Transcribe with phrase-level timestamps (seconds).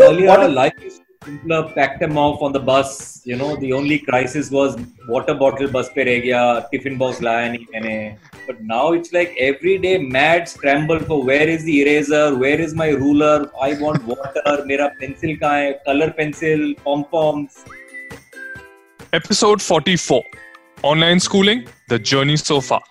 [0.00, 3.22] earlier life used to simpler, pack them off on the bus.
[3.24, 4.76] You know, the only crisis was
[5.08, 8.18] water bottle bus pe reh gaya, tiffin box laya nahi maine.
[8.46, 12.74] But now it's like every day mad scramble for where is the eraser, where is
[12.74, 17.64] my ruler, I want water, mera pencil kahan hai, color pencil, pom poms.
[19.12, 20.22] Episode 44
[20.82, 22.82] Online Schooling The Journey So Far.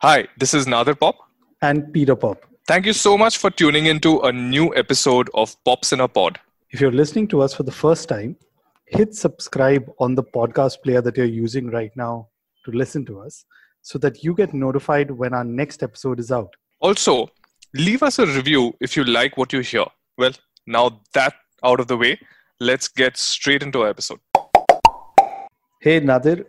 [0.00, 1.16] Hi, this is Nadir Pop.
[1.62, 2.53] and Peter Pop.
[2.66, 6.40] Thank you so much for tuning into a new episode of Pops in a Pod.
[6.70, 8.36] If you're listening to us for the first time,
[8.86, 12.28] hit subscribe on the podcast player that you're using right now
[12.64, 13.44] to listen to us
[13.82, 16.56] so that you get notified when our next episode is out.
[16.80, 17.28] Also,
[17.74, 19.84] leave us a review if you like what you hear.
[20.16, 20.32] Well,
[20.66, 22.18] now that out of the way,
[22.60, 24.20] let's get straight into our episode.
[25.82, 26.46] Hey, Nadir,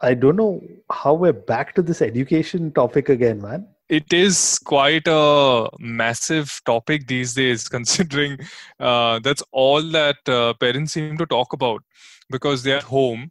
[0.00, 3.66] I don't know how we're back to this education topic again, man.
[3.94, 8.40] It is quite a massive topic these days, considering
[8.80, 11.80] uh, that's all that uh, parents seem to talk about
[12.28, 13.30] because they're at home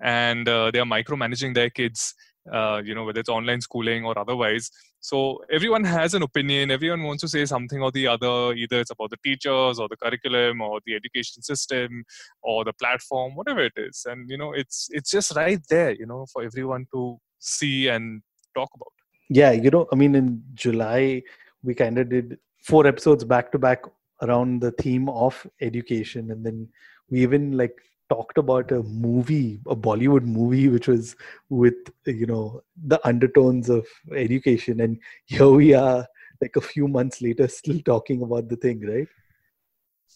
[0.00, 2.14] and uh, they are micromanaging their kids,
[2.50, 4.70] uh, you know, whether it's online schooling or otherwise.
[5.00, 8.90] So everyone has an opinion, everyone wants to say something or the other, either it's
[8.90, 12.02] about the teachers or the curriculum or the education system
[12.40, 14.06] or the platform, whatever it is.
[14.08, 18.22] And, you know, it's it's just right there, you know, for everyone to see and
[18.54, 18.97] talk about.
[19.28, 21.22] Yeah, you know, I mean, in July,
[21.62, 23.82] we kind of did four episodes back to back
[24.22, 26.30] around the theme of education.
[26.30, 26.68] And then
[27.10, 27.76] we even like
[28.08, 31.14] talked about a movie, a Bollywood movie, which was
[31.50, 31.74] with,
[32.06, 34.80] you know, the undertones of education.
[34.80, 36.06] And here we are,
[36.40, 39.08] like a few months later, still talking about the thing, right?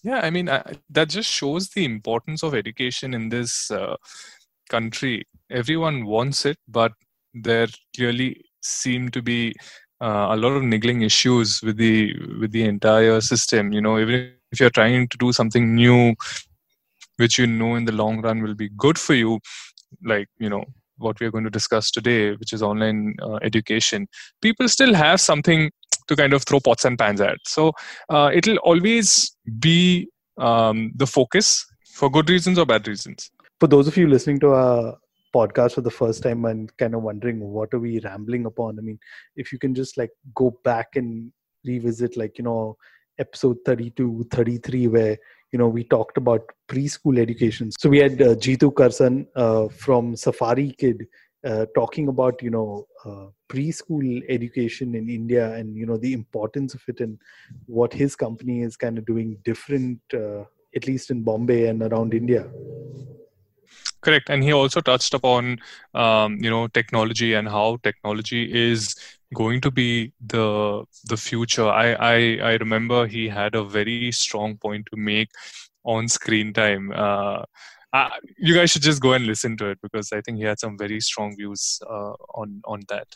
[0.03, 3.97] Yeah, I mean, I, that just shows the importance of education in this uh,
[4.69, 5.25] country.
[5.51, 6.93] Everyone wants it, but
[7.35, 9.55] there clearly seem to be
[10.01, 13.73] uh, a lot of niggling issues with the with the entire system.
[13.73, 16.15] You know, even if you're trying to do something new,
[17.17, 19.41] which you know in the long run will be good for you,
[20.05, 20.65] like you know
[20.99, 24.07] what we are going to discuss today, which is online uh, education,
[24.41, 25.71] people still have something
[26.09, 27.39] to kind of throw pots and pans at.
[27.47, 27.73] So
[28.09, 33.31] uh, it'll always be um, the focus for good reasons or bad reasons.
[33.61, 34.97] For those of you listening to our
[35.35, 38.83] podcast for the first time and kind of wondering what are we rambling upon, I
[38.83, 38.99] mean,
[39.37, 41.33] if you can just like go back and
[41.65, 42.77] revisit, like, you know,
[43.19, 45.19] episode 32, 33, where
[45.53, 47.71] you know we talked about preschool education.
[47.79, 51.07] So we had uh, jitu karsan uh, from safari kid
[51.45, 56.75] uh, talking about you know uh, preschool education in india and you know the importance
[56.75, 57.19] of it and
[57.67, 60.45] what his company is kind of doing different uh,
[60.77, 62.49] at least in bombay and around india
[64.03, 64.31] correct.
[64.31, 65.59] And he also touched upon
[65.95, 68.95] um, you know technology and how technology is
[69.35, 71.69] going to be the the future.
[71.69, 72.15] I, I
[72.51, 75.31] i remember he had a very strong point to make
[75.85, 76.93] on screen time.
[76.95, 77.43] Uh,
[78.39, 80.79] you guys should just go and listen to it because i think he had some
[80.79, 83.09] very strong views uh, on on that.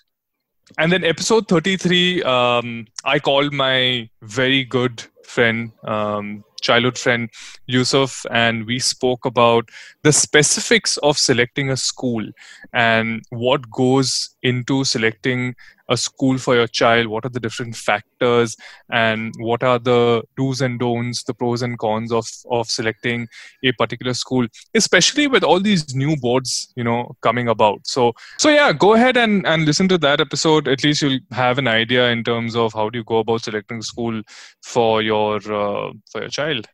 [0.79, 7.31] And then episode 33 um, i called my very good friend um, childhood friend
[7.67, 9.71] Yusuf, and we spoke about
[10.03, 12.25] the specifics of selecting a school
[12.73, 15.55] and what goes into selecting
[15.89, 17.09] a school for your child.
[17.09, 18.57] What are the different factors,
[18.91, 23.27] and what are the do's and don'ts, the pros and cons of of selecting
[23.65, 27.87] a particular school, especially with all these new boards, you know, coming about.
[27.87, 30.69] So, so yeah, go ahead and and listen to that episode.
[30.69, 33.83] At least you'll have an idea in terms of how do you go about selecting
[33.83, 34.23] school
[34.63, 36.67] for your uh, for your child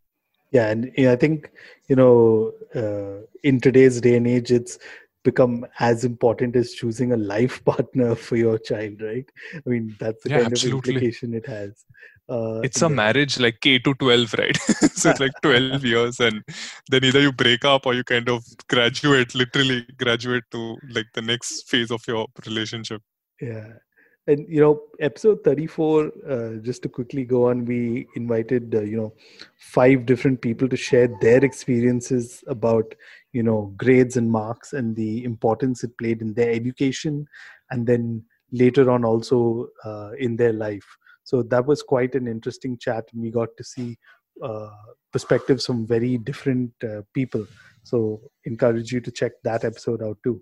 [0.52, 1.50] yeah and i think
[1.88, 4.78] you know uh, in today's day and age it's
[5.24, 10.22] become as important as choosing a life partner for your child right i mean that's
[10.24, 10.96] the Yeah, kind absolutely.
[10.96, 11.84] of implication it has
[12.28, 14.56] uh, it's a marriage like k to 12 right
[15.00, 16.42] so it's like 12 years and
[16.88, 21.22] then either you break up or you kind of graduate literally graduate to like the
[21.22, 23.02] next phase of your relationship
[23.40, 23.72] Yeah.
[24.28, 28.96] And, you know, episode 34, uh, just to quickly go on, we invited, uh, you
[28.96, 29.12] know,
[29.56, 32.94] five different people to share their experiences about,
[33.32, 37.26] you know, grades and marks and the importance it played in their education
[37.70, 38.22] and then
[38.52, 40.86] later on also uh, in their life.
[41.24, 43.04] So that was quite an interesting chat.
[43.12, 43.98] And we got to see
[44.40, 44.70] uh,
[45.12, 47.44] perspectives from very different uh, people.
[47.82, 50.40] So encourage you to check that episode out too.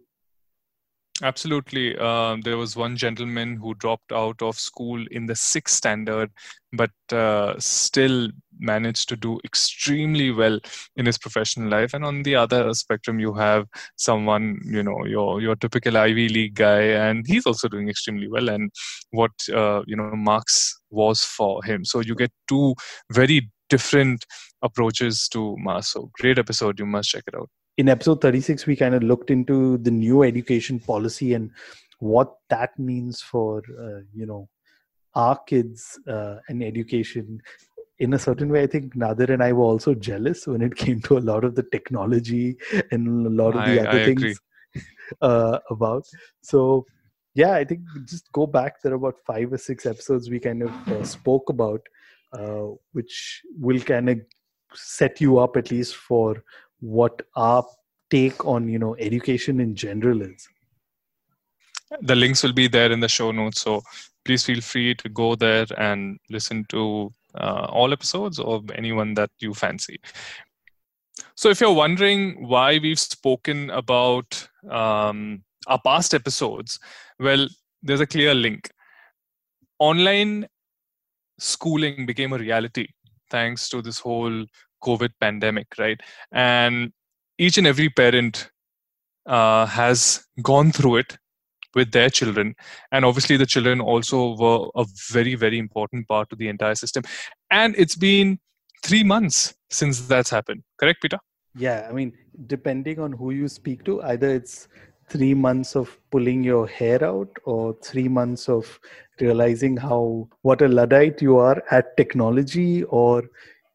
[1.23, 1.99] Absolutely.
[1.99, 6.31] Um, there was one gentleman who dropped out of school in the sixth standard,
[6.73, 10.59] but uh, still managed to do extremely well
[10.97, 11.93] in his professional life.
[11.93, 16.55] And on the other spectrum you have someone you know your your typical ivy league
[16.55, 18.71] guy and he's also doing extremely well and
[19.11, 21.85] what uh, you know marks was for him.
[21.85, 22.75] So you get two
[23.13, 24.25] very different
[24.63, 26.79] approaches to mass so great episode.
[26.79, 30.23] You must check it out in episode 36 we kind of looked into the new
[30.23, 31.51] education policy and
[31.99, 34.49] what that means for uh, you know
[35.15, 37.41] our kids uh, and education
[38.01, 41.01] in a certain way, I think Nadir and I were also jealous when it came
[41.03, 42.57] to a lot of the technology
[42.91, 44.41] and a lot of the I, other I things
[45.21, 46.07] uh, about.
[46.41, 46.87] So,
[47.35, 48.83] yeah, I think just go back.
[48.83, 51.83] There are about five or six episodes we kind of uh, spoke about,
[52.33, 54.21] uh, which will kind of
[54.75, 56.43] set you up at least for
[56.81, 57.65] what our
[58.11, 60.49] take on you know education in general is.
[62.03, 63.83] The links will be there in the show notes, so
[64.25, 69.31] please feel free to go there and listen to uh, all episodes or anyone that
[69.41, 70.01] you fancy.
[71.35, 76.79] So, if you're wondering why we've spoken about um, our past episodes,
[77.19, 77.49] well,
[77.83, 78.71] there's a clear link.
[79.79, 80.47] Online
[81.39, 82.89] schooling became a reality
[83.31, 84.45] thanks to this whole
[84.83, 86.01] COVID pandemic, right?
[86.33, 86.93] And
[87.39, 88.51] each and every parent
[89.27, 91.19] uh, has gone through it
[91.75, 92.55] with their children.
[92.93, 97.05] And obviously the children also were a very very important part of the entire system.
[97.51, 98.39] And it's been
[98.83, 100.63] 3 months since that's happened.
[100.79, 101.19] Correct peter?
[101.57, 102.13] Yeah i mean
[102.47, 104.69] depending on who you speak to either it's
[105.09, 108.79] 3 months of pulling your hair out or 3 months of
[109.21, 113.25] realizing how what a luddite you are at technology or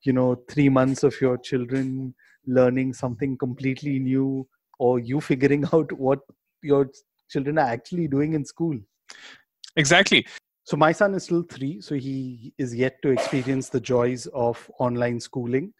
[0.06, 2.14] you know 3 months of your children
[2.48, 4.48] learning something completely new
[4.80, 6.20] or you figuring out what
[6.62, 6.90] your
[7.30, 8.78] children are actually doing in school.
[9.76, 10.26] Exactly.
[10.64, 14.70] So my son is still three, so he is yet to experience the joys of
[14.80, 15.74] online schooling.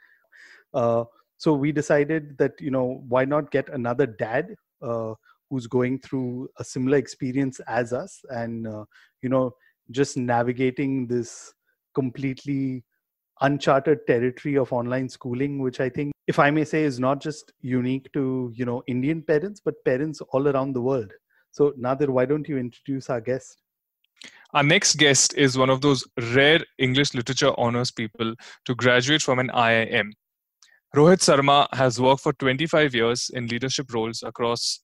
[0.74, 1.06] Uh,
[1.38, 5.14] so we decided that you know why not get another dad uh,
[5.50, 8.86] who's going through a similar experience as us, and uh,
[9.22, 9.56] you know
[9.92, 11.54] just navigating this
[11.96, 12.84] completely
[13.42, 17.54] uncharted territory of online schooling, which I think, if I may say, is not just
[17.62, 21.12] unique to you know Indian parents, but parents all around the world.
[21.52, 23.62] So, Nadir, why don't you introduce our guest?
[24.54, 28.34] Our next guest is one of those rare English literature honors people
[28.66, 30.12] to graduate from an IIM.
[30.96, 34.80] Rohit Sarma has worked for 25 years in leadership roles across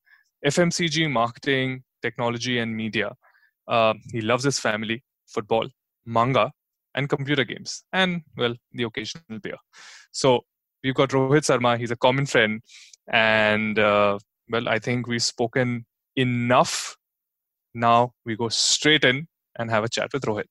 [0.46, 3.14] FMCG, marketing, technology, and media.
[3.68, 5.70] Uh, he loves his family, football,
[6.06, 6.52] manga,
[6.96, 9.58] and computer games, and, well, the occasional beer.
[10.12, 10.42] So,
[10.84, 11.78] we've got Rohit Sarma.
[11.78, 12.62] He's a common friend.
[13.12, 15.86] And, uh, well, I think we've spoken
[16.16, 16.96] enough.
[17.74, 19.28] Now we go straight in
[19.58, 20.46] and have a chat with Rohit.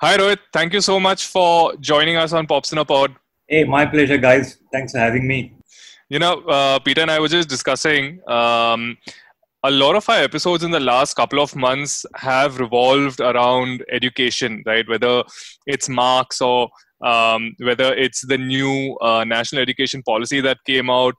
[0.00, 0.38] Hi, Rohit.
[0.52, 3.14] Thank you so much for joining us on Pops in a Pod.
[3.46, 4.58] Hey, my pleasure, guys.
[4.72, 5.54] Thanks for having me.
[6.08, 8.20] You know, uh, Peter and I were just discussing.
[8.28, 8.98] Um,
[9.64, 14.62] a lot of our episodes in the last couple of months have revolved around education,
[14.66, 14.88] right?
[14.88, 15.22] Whether
[15.66, 16.68] it's marks or
[17.04, 21.14] um, whether it's the new uh, national education policy that came out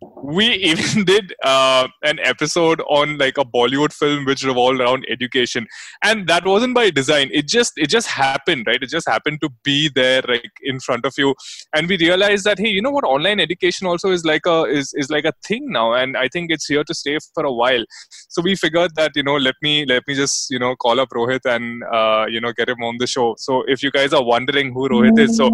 [0.00, 5.66] we even did uh, an episode on like a bollywood film which revolved around education.
[6.02, 7.30] And that wasn't by design.
[7.32, 8.82] It just it just happened right?
[8.82, 11.34] It just happened to be there like in front of you.
[11.74, 13.04] And we realized that hey you know what?
[13.04, 15.94] Online education also is like a is, is like a thing now.
[15.94, 17.84] And i think it's here to stay for a while.
[18.28, 21.08] So we figured that you know let me let me just you know call up
[21.10, 23.34] rohit and uh, you know get him on the show.
[23.38, 25.50] So if you guys are wondering who rohit is so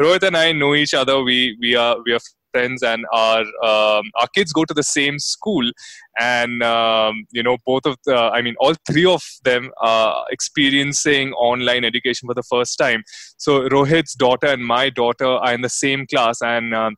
[0.00, 1.22] rohit and i know each other.
[1.22, 2.20] We we are we are
[2.52, 5.70] friends and our um, our kids go to the same school.
[6.18, 11.32] And um, you know both of the i mean all three of them are experiencing
[11.34, 13.02] online education for the first time.
[13.36, 16.40] So rohit's daughter and my daughter are in the same class.
[16.42, 16.96] And um,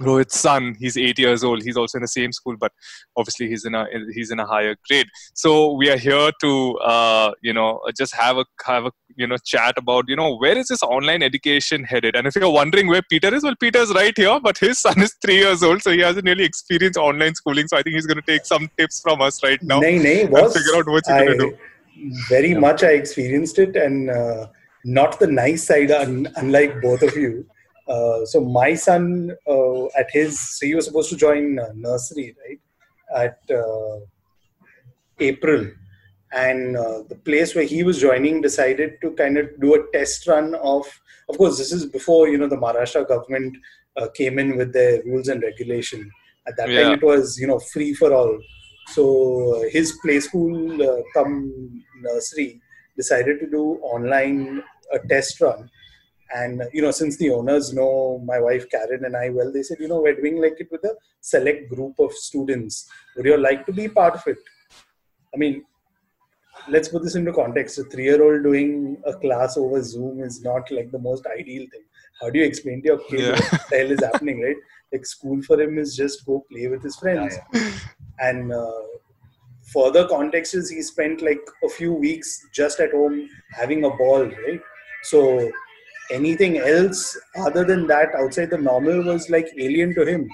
[0.00, 1.62] Rohit's son, he's eight years old.
[1.62, 2.72] He's also in the same school, but
[3.16, 5.06] obviously he's in a he's in a higher grade.
[5.34, 9.36] So we are here to uh, you know just have a have a you know
[9.44, 12.16] chat about you know where is this online education headed.
[12.16, 15.14] And if you're wondering where Peter is, well, Peter's right here, but his son is
[15.22, 17.68] three years old, so he hasn't really experienced online schooling.
[17.68, 19.80] So I think he's going to take some tips from us right now.
[19.80, 21.58] Nay, nay, was, figure out what he's going to do.
[22.28, 24.46] Very much I experienced it, and uh,
[24.84, 27.46] not the nice side, un- unlike both of you.
[27.90, 32.36] Uh, so my son uh, at his so he was supposed to join uh, nursery
[32.42, 32.60] right
[33.22, 33.98] at uh,
[35.18, 35.68] april.
[36.32, 40.28] And uh, the place where he was joining decided to kind of do a test
[40.28, 40.86] run of
[41.28, 43.56] of course this is before you know the maharashtra government
[44.14, 46.10] came in with their rules and regulation.
[46.46, 46.82] At that yeah.
[46.82, 48.38] time it was you know free for all.
[48.94, 52.62] So his play school come nursery
[52.96, 55.68] decided to do online a test run
[56.34, 59.78] And you know, since the owners know my wife Karen and I well, they said,
[59.80, 62.88] you know, we're doing like it with a select group of students.
[63.16, 64.38] Would you like to be part of it?
[65.34, 65.64] I mean,
[66.68, 67.78] let's put this into context.
[67.78, 71.82] A three-year-old doing a class over Zoom is not like the most ideal thing.
[72.20, 73.30] How do you explain to your kid Yeah.
[73.32, 74.56] what the hell is happening, right?
[74.92, 77.36] Like school for him is just go play with his friends.
[78.18, 78.82] And uh,
[79.72, 84.24] further context is he spent like a few weeks just at home having a ball,
[84.24, 84.60] right?
[85.04, 85.50] So
[86.10, 90.28] anything else other than that outside the normal was like alien to him.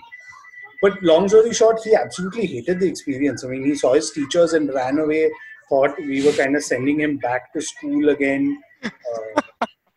[0.82, 3.44] But long story short, he absolutely hated the experience.
[3.44, 5.30] I mean, he saw his teachers and ran away,
[5.68, 8.62] thought we were kind of sending him back to school again.
[8.84, 9.40] Uh,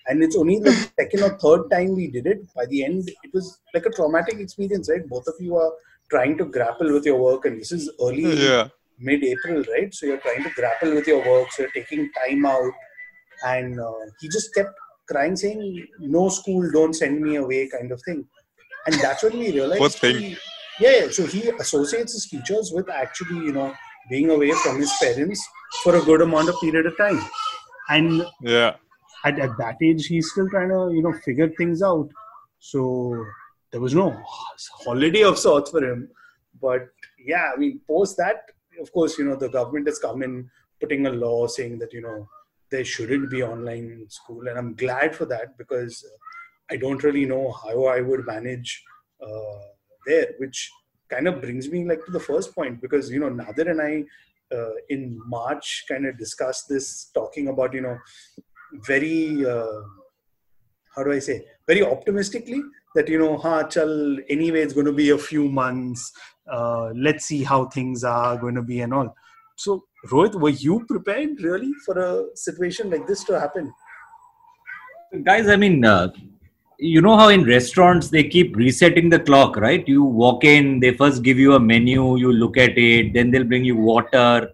[0.07, 2.39] and it's only the second or third time we did it.
[2.55, 5.07] By the end, it was like a traumatic experience, right?
[5.07, 5.71] Both of you are
[6.09, 8.69] trying to grapple with your work, and this is early Yeah.
[8.97, 9.93] mid-April, right?
[9.93, 12.71] So you're trying to grapple with your work, so you're taking time out,
[13.45, 14.73] and uh, he just kept
[15.11, 18.25] crying, saying, "No school, don't send me away," kind of thing.
[18.85, 19.81] And that's when we realized.
[19.81, 20.17] Poor thing.
[20.23, 20.37] he-
[20.83, 23.73] yeah, yeah, so he associates his teachers with actually, you know,
[24.09, 25.41] being away from his parents
[25.83, 27.19] for a good amount of period of time,
[27.89, 28.75] and Yeah.
[29.25, 32.07] at, at that age he's still trying to you know figure things out
[32.67, 32.81] so
[33.71, 34.05] there was no
[34.85, 35.99] holiday of sorts for him
[36.61, 36.87] but
[37.31, 38.45] yeah i mean post that
[38.83, 40.33] of course you know the government has come in
[40.81, 42.17] putting a law saying that you know
[42.71, 46.05] there shouldn't be online school and i'm glad for that because
[46.71, 48.83] i don't really know how i would manage
[49.21, 49.59] uh,
[50.05, 50.71] there which
[51.09, 54.03] kind of brings me like to the first point because you know nadir and i
[54.55, 57.97] uh, in march kind of discussed this talking about you know
[58.85, 59.81] very uh,
[60.95, 62.61] how do I say very optimistically
[62.95, 66.11] that you know ha chal anyway it's going to be a few months
[66.51, 69.15] uh, let's see how things are going to be and all
[69.59, 73.73] so Rohit were you prepared really for a situation like this to happen?
[75.23, 76.07] Guys i mean uh,
[76.77, 79.85] you know how in restaurants they keep resetting the clock right?
[79.87, 83.49] You walk in they first give you a menu you look at it then they'll
[83.53, 84.49] bring you water.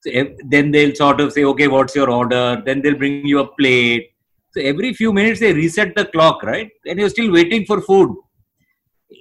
[0.00, 2.62] So ev- then they'll sort of say okay what's your order?
[2.64, 4.12] Then they'll bring you a plate.
[4.52, 6.70] So every few minutes they reset the clock right?
[6.86, 8.14] And you're still waiting for food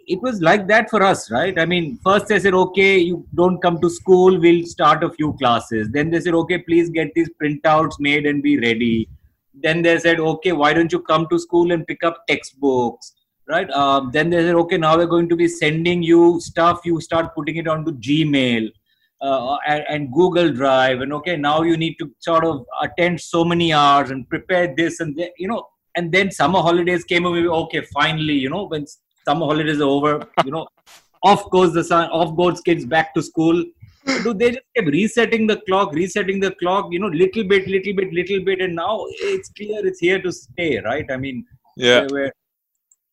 [0.07, 1.57] it was like that for us right?
[1.59, 5.33] I mean first they said okay you don't come to school we'll start a few
[5.33, 5.89] classes.
[5.91, 9.09] Then they said okay please get these printouts made and be ready.
[9.53, 13.13] Then they said okay why don't you come to school and pick up textbooks?
[13.47, 13.69] Right?
[13.71, 16.81] Um, then they said okay now we're going to be sending you stuff.
[16.85, 18.69] You start putting it onto gmail
[19.23, 23.43] uh, and, and google drive and okay now you need to sort of attend so
[23.45, 25.65] many hours and prepare this and that, you know?
[25.95, 28.85] And then summer holidays came and we were, okay finally you know when
[29.27, 30.67] summer holidays are over you know
[31.23, 33.63] off goes the sun off goes kids back to school.
[34.23, 37.93] Do they just kept resetting the clock resetting the clock you know little bit little
[37.93, 41.05] bit little bit and now it's clear it's here to stay right?
[41.09, 41.45] I mean
[41.77, 41.99] Yeah.
[42.01, 42.31] where, where,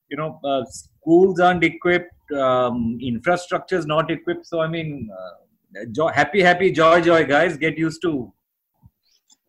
[0.09, 4.47] you know uh, schools aren't equipped um, infrastructure is not equipped.
[4.47, 7.57] So i mean uh, joy, happy happy joy joy guys.
[7.57, 8.33] Get used to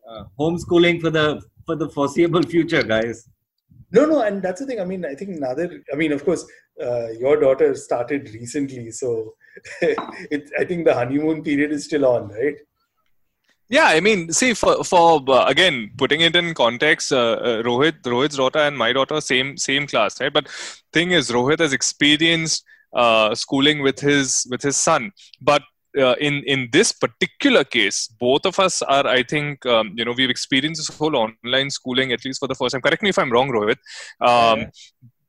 [0.08, 3.28] uh, homeschooling for the for the foreseeable future guys
[3.92, 4.80] no no and that's the thing.
[4.80, 6.44] I mean i think Nadir i mean of course
[6.82, 9.34] uh, your daughter started recently so
[9.82, 12.56] it, i think the honeymoon period is still on right?
[13.72, 18.02] Yeah, I mean, see, for for uh, again putting it in context, uh, uh, Rohit,
[18.02, 20.30] Rohit's daughter and my daughter, same same class, right?
[20.32, 20.50] But
[20.92, 25.62] thing is, Rohit has experienced uh, schooling with his with his son, but
[25.98, 30.14] uh, in in this particular case, both of us are, I think, um, you know,
[30.16, 32.82] we've experienced this whole online schooling at least for the first time.
[32.82, 33.78] Correct me if I'm wrong, Rohit,
[34.20, 34.66] um, Yeah.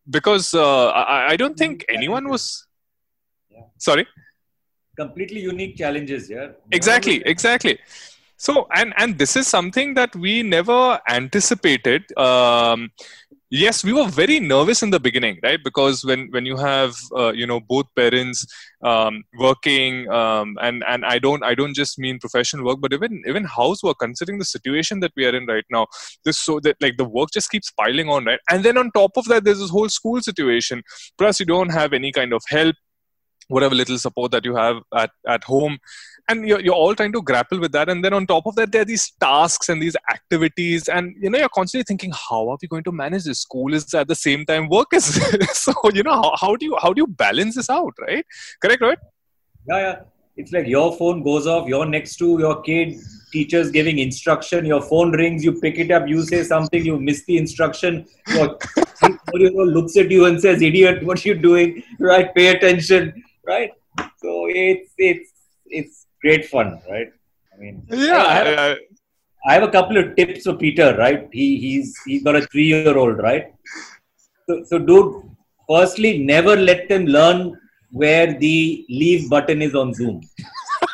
[0.09, 2.65] because uh, I, I don't think anyone was.
[3.49, 3.63] Yeah.
[3.77, 4.05] Sorry.
[4.95, 7.79] completely unique challenges yeah exactly exactly
[8.45, 12.91] so and and this is something that we never anticipated um,
[13.53, 15.63] yes we were very nervous in the beginning right?
[15.63, 18.45] Because when when you have uh, you know both parents
[18.83, 23.21] um, working um, and and i don't i don't just mean professional work but even
[23.27, 25.85] even housework considering the situation that we are in right now
[26.25, 28.39] this so that like the work just keeps piling on right?
[28.49, 30.81] And then on top of that there's this whole school situation.
[31.17, 32.75] Plus you don't have any kind of help
[33.47, 35.77] whatever little support that you have at, at home.
[36.29, 37.89] And you're, you're all trying to grapple with that.
[37.89, 40.87] And then on top of that there are these tasks and these activities.
[40.87, 43.41] And you know you're constantly thinking how are we going to manage this?
[43.41, 45.05] School is at the same time work is
[45.53, 48.25] so you know how, how do you how do you balance this out right?
[48.61, 48.97] Correct right?
[49.67, 49.99] Yeah, yeah.
[50.35, 52.95] It's like your phone goes off, you're next to your kid,
[53.31, 57.23] teacher's giving instruction, your phone rings, you pick it up, you say something, you miss
[57.25, 58.57] the instruction, your
[59.33, 61.83] looks at you and says, idiot, what are you doing?
[61.99, 63.71] Right, pay attention, right?
[64.21, 65.31] So it's it's
[65.67, 67.09] it's great fun, right?
[67.53, 68.77] I mean, yeah I, had a- I-
[69.45, 71.27] I have a couple of tips for Peter, right?
[71.33, 73.47] He he's he's got a three year old, right?
[74.47, 75.15] So, so dude,
[75.69, 77.59] firstly, never let them learn
[77.91, 80.21] where the leave button is on Zoom.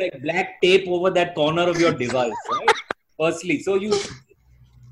[0.00, 2.76] like black tape over that corner of your device, right?
[3.20, 3.92] Firstly, so you,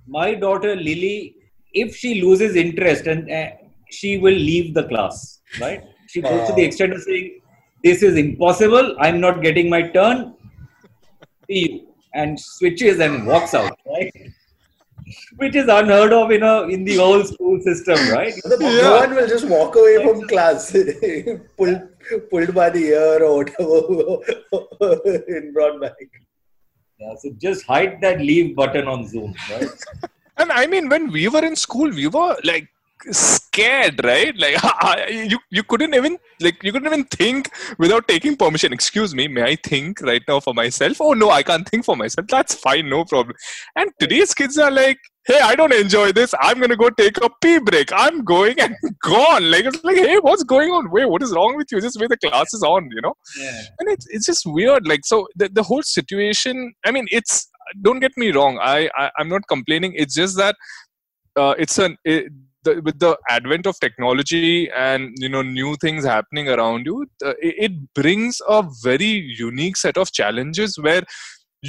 [0.06, 1.36] my daughter Lily,
[1.72, 3.50] if she loses interest and uh,
[3.90, 5.82] she will leave the class, right?
[6.08, 6.66] She goes to the uh.
[6.66, 7.40] extent of saying,
[7.84, 8.96] "This is impossible.
[9.00, 10.34] I'm not getting my turn."
[11.48, 14.12] See you, and switches and walks out, right?
[15.36, 18.34] Which is unheard of in a in the old school system, right?
[18.44, 18.90] The Yeah.
[19.00, 20.72] one will just walk away from class,
[21.56, 21.82] pulled
[22.30, 24.18] pulled by the ear or whatever,
[25.36, 25.94] and brought back.
[26.98, 29.68] Yeah, so just hide that leave button on Zoom, right?
[30.38, 32.68] And I mean, when we were in school, we were like
[33.10, 34.34] scared, right?
[34.36, 34.56] Like
[35.10, 38.72] you, you couldn't even like you couldn't even think without taking permission.
[38.72, 41.00] Excuse me, may I think right now for myself?
[41.00, 42.26] Oh no, I can't think for myself.
[42.28, 43.36] That's fine, no problem.
[43.76, 46.34] And today's kids are like, hey, I don't enjoy this.
[46.40, 47.90] I'm gonna go take a pee break.
[47.92, 49.50] I'm going and gone.
[49.50, 50.90] Like it's like, hey, what's going on?
[50.90, 51.80] Wait, what is wrong with you?
[51.80, 53.14] Just wait, the class is on, you know?
[53.38, 53.62] Yeah.
[53.80, 57.48] and it's it's just weird like so the, the whole situation i mean it's
[57.82, 60.56] don't get me wrong i, I i'm not complaining it's just that
[61.36, 62.32] uh, it's an it,
[62.66, 67.06] the, with the advent of technology and you know new things happening around you
[67.40, 69.14] it brings a very
[69.46, 71.02] unique set of challenges where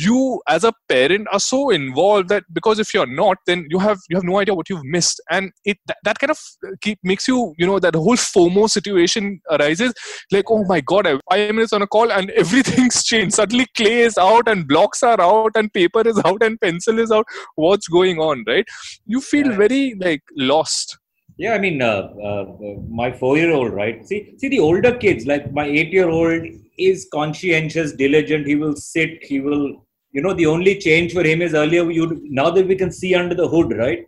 [0.05, 3.97] you as a parent are so involved that because if you're not then you have
[4.09, 6.39] you have no idea what you've missed and it that, that kind of
[6.81, 9.93] keep makes you you know that whole fomo situation arises
[10.31, 13.99] like oh my god i'm five minutes on a call and everything's changed suddenly clay
[14.01, 17.25] is out and blocks are out and paper is out and pencil is out
[17.55, 18.65] what's going on right
[19.05, 19.57] you feel Yeah.
[19.63, 20.97] very like lost
[21.37, 22.45] Yeah, I mean, uh, uh,
[22.89, 24.05] my four-year-old, right?
[24.07, 26.47] See, see, the older kids, like my eight-year-old,
[26.79, 28.47] is conscientious, diligent.
[28.47, 29.23] He will sit.
[29.23, 29.85] He will,
[30.17, 31.83] you know, the only change for him is earlier.
[31.99, 32.05] You
[32.41, 34.03] now that we can see under the hood, right?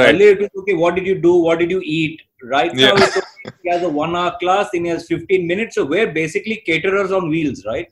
[0.00, 0.74] right Earlier it was okay.
[0.84, 1.34] What did you do?
[1.46, 2.22] What did you eat?
[2.54, 3.04] Right now, Yeah.
[3.04, 3.22] okay.
[3.62, 5.76] he has a one-hour class and he has 15 minutes.
[5.76, 7.88] So we're basically caterers on wheels, right?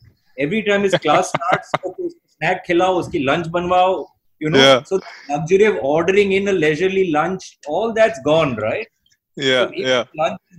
[0.47, 4.07] Every time his class starts, okay, snack khilao, uski lunch banwao.
[4.45, 4.83] You know, Yeah.
[4.91, 8.89] so luxury of ordering in a leisurely lunch, all that's gone, right?
[9.37, 10.05] Yeah So yeah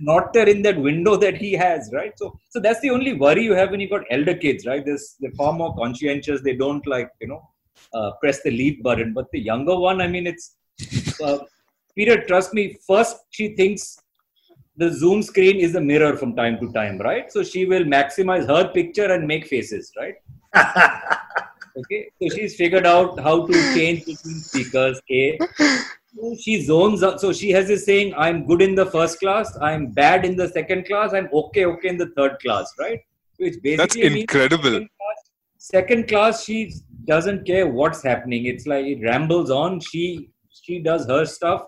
[0.00, 2.12] not there in that window that he has, right?
[2.16, 4.84] So, so that's the only worry you have when you got elder kids, right?
[4.84, 6.42] There's they're far more conscientious.
[6.42, 7.48] They don't like you know
[7.94, 9.12] uh, press the leave button.
[9.12, 10.56] But the younger one, I mean, it's
[11.22, 11.38] uh,
[11.94, 12.22] Peter.
[12.26, 12.78] Trust me.
[12.86, 13.98] First, she thinks
[14.76, 17.32] the Zoom screen is a mirror from time to time, right?
[17.32, 20.16] So she will maximize her picture and make faces, right?
[21.78, 24.98] Okay, so she's figured out how to change between speakers.
[25.10, 25.38] A,
[26.40, 27.20] she zones out.
[27.20, 30.48] So she has this saying, "I'm good in the first class, I'm bad in the
[30.48, 33.00] second class, I'm okay, okay in the third class." Right?
[33.38, 35.18] Which basically that's means incredible second class,
[35.58, 36.72] second class, she
[37.04, 38.46] doesn't care what's happening.
[38.46, 39.80] It's like it rambles on.
[39.80, 41.62] She she does her stuff.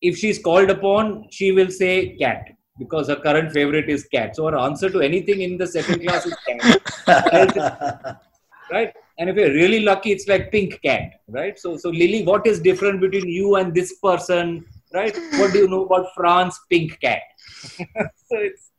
[0.00, 4.34] If she's called upon, she will say cat because her current favorite is cat.
[4.34, 8.20] So her answer to anything in the second class is cat.
[8.70, 8.92] right?
[9.20, 11.58] And if you're really lucky, it's like pink cat, right?
[11.58, 15.14] So, so Lily, what is different between you and this person, right?
[15.34, 16.58] What do you know about France?
[16.70, 17.20] Pink cat.
[17.62, 18.70] so it's,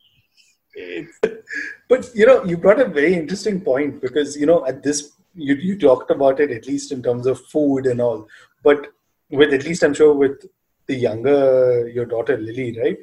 [0.74, 1.20] it's
[1.88, 5.56] But you know, you brought a very interesting point because you know at this you
[5.56, 8.28] you talked about it at least in terms of food and all,
[8.64, 8.88] but
[9.30, 10.46] with at least I'm sure with
[10.88, 12.98] the younger your daughter Lily, right?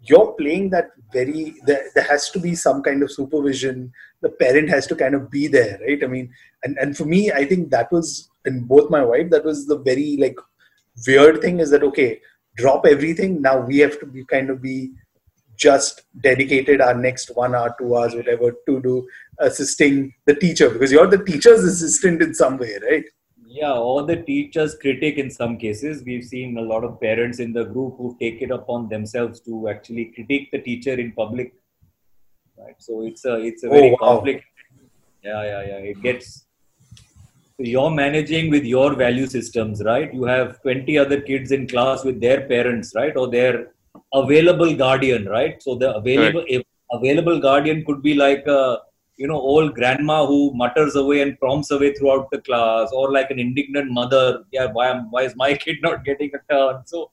[0.00, 3.92] You're playing that very there, there has to be some kind of supervision.
[4.20, 6.02] The parent has to kind of be there, right?
[6.02, 6.32] I mean,
[6.64, 9.30] and and for me, I think that was in both my wife.
[9.30, 10.36] That was the very like
[11.06, 12.20] weird thing is that okay,
[12.56, 13.40] drop everything.
[13.42, 14.92] Now we have to be kind of be
[15.56, 20.92] just dedicated our next one hour, two hours, whatever, to do assisting the teacher because
[20.92, 23.04] you're the teacher's assistant in some way, right?
[23.48, 26.02] yeah, or the teacher's critic in some cases.
[26.04, 29.68] We've seen a lot of parents in the group who take it upon themselves to
[29.68, 31.54] actually critique the teacher in public.
[32.60, 32.74] Right.
[32.78, 33.96] So it's a it's a Oh, very wow.
[34.08, 34.44] complicated.
[35.22, 35.90] Yeah, yeah, yeah.
[35.92, 36.46] It gets.
[37.56, 40.12] So you're managing with your value systems, right?
[40.14, 43.72] You have 20 other kids in class with their parents, right, or their
[44.14, 45.62] available guardian, right?
[45.62, 46.44] So the available
[46.92, 48.78] available guardian could be like a
[49.16, 53.30] you know old grandma who mutters away and prompts away throughout the class, or like
[53.30, 54.44] an indignant mother.
[54.52, 56.82] Yeah, why am why is my kid not getting a turn?
[56.86, 57.10] So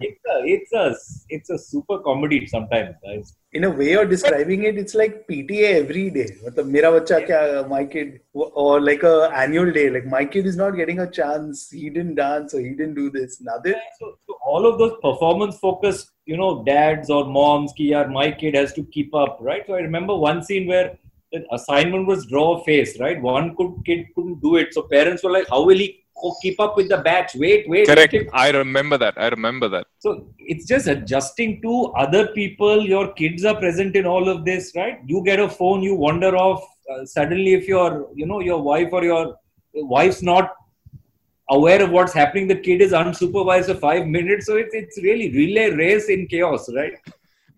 [0.00, 0.84] it's a it's a
[1.28, 3.36] it's a super comedy sometimes guys.
[3.52, 6.28] in a way of describing it it's like pta every day.
[6.44, 8.20] matlab mera bachcha kya my kid
[8.64, 11.70] or like a annual day like my kid is not getting a chance.
[11.70, 13.72] He didn't dance or he didn't do this nothing.
[13.72, 18.10] Yeah, so, so, all of those performance focused you know dads or moms ki yaar
[18.10, 19.64] my kid has to keep up right?
[19.66, 20.96] So i remember one scene where
[21.32, 23.20] the assignment was draw a face right?
[23.22, 24.74] One could, kid couldn't do it.
[24.74, 25.99] So parents were like how will he
[26.42, 27.34] keep up with the batch?
[27.34, 27.86] Wait, wait.
[27.86, 28.14] Correct.
[28.32, 29.14] I remember that.
[29.16, 29.86] I remember that.
[29.98, 32.84] So it's just adjusting to other people.
[32.84, 34.98] Your kids are present in all of this, right?
[35.06, 36.64] You get a phone, you wander off.
[36.92, 39.36] Uh, suddenly, if your, you know, your wife or your
[39.74, 40.54] wife's not
[41.48, 44.46] aware of what's happening, the kid is unsupervised for five minutes.
[44.46, 46.94] So it's, it's really relay race in chaos, right?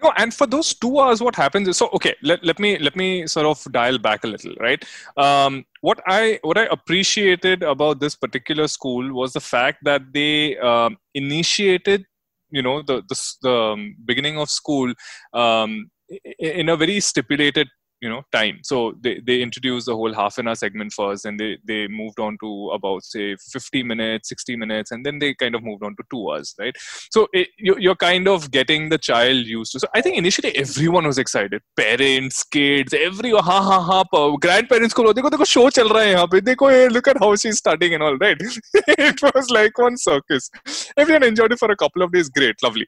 [0.03, 2.96] no and for those two hours what happens is so okay let, let me let
[2.96, 4.85] me sort of dial back a little right
[5.16, 10.56] um, what i what i appreciated about this particular school was the fact that they
[10.58, 12.06] um, initiated
[12.50, 13.56] you know the the, the
[14.04, 14.92] beginning of school
[15.34, 15.90] um,
[16.38, 17.68] in a very stipulated
[18.02, 18.58] you know time.
[18.64, 22.18] So they, they introduced the whole half an hour segment first and they they moved
[22.18, 25.94] on to about say 50 minutes 60 minutes and then they kind of moved on
[25.96, 26.74] to two hours right?
[27.10, 30.54] So it, you, you're kind of getting the child used to so i think initially
[30.56, 31.62] everyone was excited.
[31.76, 36.70] Parents kids every ha ha ha grandparents ko dekho dekho show chal raha hai dekho
[36.92, 38.42] look at how she's studying and all right?
[39.12, 40.50] It was like one circus.
[40.96, 42.28] Everyone enjoyed it for a couple of days.
[42.28, 42.56] Great.
[42.62, 42.86] Lovely.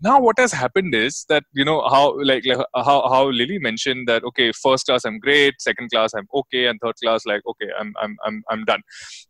[0.00, 4.08] Now what has happened is that you know how like, like how how lily mentioned
[4.08, 5.54] that okay first class i'm great.
[5.60, 6.66] Second class i'm okay.
[6.66, 8.82] And third class like okay i'm i'm i'm, I'm done.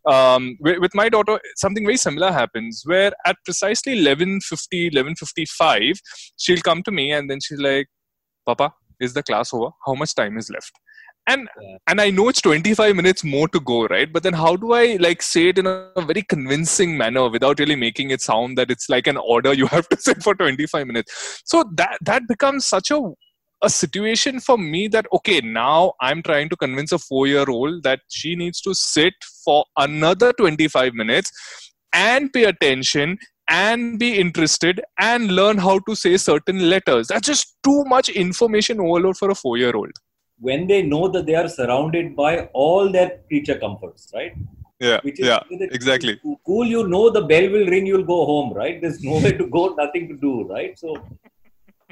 [0.07, 5.99] Um, with, my daughter something very similar happens where at precisely 11:50 11:55
[6.37, 7.89] she'll come to me and then she's like
[8.47, 9.71] papa is the class over?
[9.87, 10.73] How much time is left?
[11.27, 11.77] And yeah.
[11.89, 14.13] and i know it's 25 minutes more to go right?
[14.13, 17.77] But then how do i like say it in a very convincing manner without really
[17.77, 21.41] making it sound that it's like an order you have to sit for 25 minutes?
[21.47, 23.01] So that that becomes such a
[23.65, 27.83] a situation for me that okay now i'm trying to convince a 4 year old
[27.83, 31.31] that she needs to sit for another 25 minutes
[31.93, 37.57] and pay attention and be interested and learn how to say certain letters that's just
[37.69, 40.05] too much information overload for a 4 year old
[40.39, 44.33] when they know that they are surrounded by all their creature comforts, right?
[44.81, 46.21] Yeah, Which is yeah, exactly.
[46.45, 48.81] Cool, you know the bell will ring, you'll go home, right?
[48.81, 50.79] There's nowhere to go, nothing to do, right?
[50.79, 50.97] So,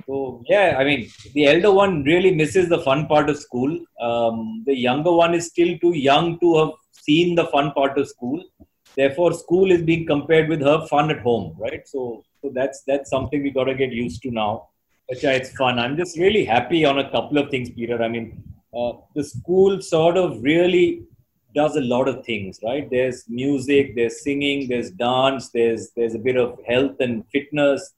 [0.06, 3.78] so yeah, I mean, the elder one really misses the fun part of school.
[4.00, 8.08] Um, the younger one is still too young to have seen the fun part of
[8.08, 8.42] school.
[8.94, 11.86] Therefore, school is being compared with her fun at home, right?
[11.86, 14.68] So, so that's that's something we got to get used to now.
[15.08, 15.78] But yeah, it's fun.
[15.78, 18.02] I'm just really happy on a couple of things, Peter.
[18.02, 18.42] I mean,
[18.76, 21.02] uh, the school sort of really
[21.54, 22.88] does a lot of things, right?
[22.90, 27.94] There's music, there's singing, there's dance, there's there's a bit of health and fitness,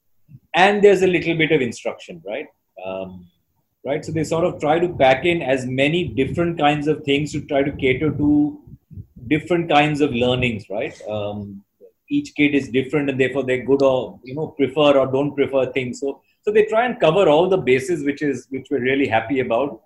[0.55, 2.47] and there's a little bit of instruction, right?
[2.85, 3.27] Um,
[3.85, 4.05] right.
[4.05, 7.41] So they sort of try to pack in as many different kinds of things to
[7.43, 8.61] try to cater to
[9.27, 11.01] different kinds of learnings, right?
[11.09, 11.63] Um,
[12.09, 15.73] each kid is different, and therefore they're good or you know prefer or don't prefer
[15.73, 16.01] things.
[16.01, 19.41] So so they try and cover all the bases, which is which we're really happy
[19.41, 19.81] about.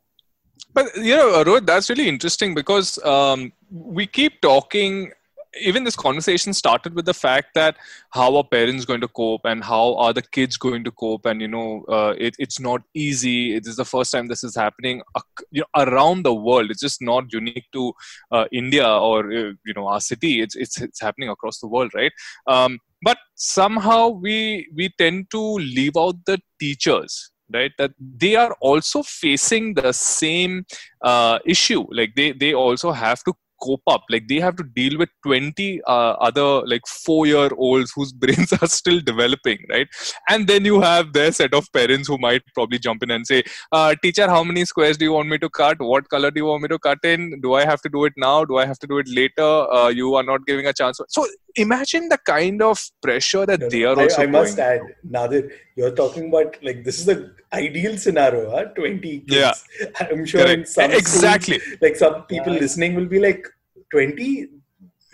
[0.74, 5.12] But you know, Rohit, that's really interesting because um, we keep talking
[5.60, 7.76] even this conversation started with the fact that
[8.10, 11.40] how are parents going to cope and how are the kids going to cope and
[11.40, 13.54] you know uh, it, it's not easy.
[13.54, 15.02] It is the first time this is happening
[15.50, 16.70] you know, around the world.
[16.70, 17.92] It's just not unique to
[18.32, 20.42] uh, india or uh, you know our city.
[20.42, 22.12] It's, it's it's happening across the world right?
[22.46, 27.72] Um, but somehow we we tend to leave out the teachers right?
[27.78, 30.66] That they are also facing the same
[31.02, 31.86] uh, issue.
[31.90, 34.02] Like they they also have to cope up.
[34.10, 35.90] Like they have to deal with 20 uh,
[36.28, 39.88] other like 4 year olds whose brains are still developing right?
[40.28, 43.42] And then you have their set of parents who might probably jump in and say
[43.72, 45.80] uh, teacher how many squares do you want me to cut?
[45.80, 47.40] What color do you want me to cut in?
[47.40, 48.44] Do i have to do it now?
[48.44, 49.50] Do i have to do it later?
[49.78, 51.00] Uh, you are not giving a chance.
[51.08, 54.80] So imagine the kind of pressure that no, they are also I, I must add
[55.02, 58.64] Nadir you're talking about like this is the ideal scenario huh?
[58.64, 59.24] 20 kids.
[59.28, 59.52] yeah
[60.00, 60.58] i'm sure Correct.
[60.58, 62.60] in some exactly schools, like some people yeah.
[62.60, 63.46] listening will be like
[63.90, 64.48] 20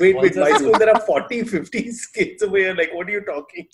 [0.00, 1.82] wait wait my school there are 40 50
[2.14, 3.66] kids over here like what are you talking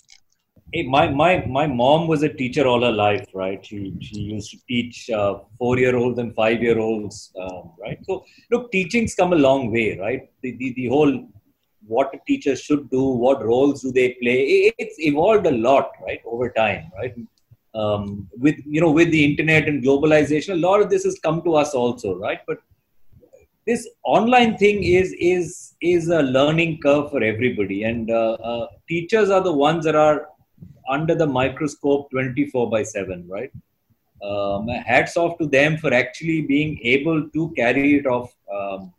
[0.73, 3.59] Hey, my, my, my mom was a teacher all her life, right?
[3.65, 7.99] She, she used to teach uh, four year olds and five year olds, um, right?
[8.05, 10.29] So, look, teaching's come a long way, right?
[10.41, 11.27] The, the, the whole
[11.87, 16.21] what a teacher should do, what roles do they play, it's evolved a lot, right,
[16.25, 17.15] over time, right?
[17.73, 21.41] Um, with you know, with the internet and globalization, a lot of this has come
[21.43, 22.39] to us also, right?
[22.45, 22.59] But
[23.65, 29.29] this online thing is is is a learning curve for everybody and uh, uh, teachers
[29.29, 30.27] are the ones that are
[30.89, 33.51] under the microscope 24 by 7 right
[34.23, 38.91] um, hats off to them for actually being able to carry it off um,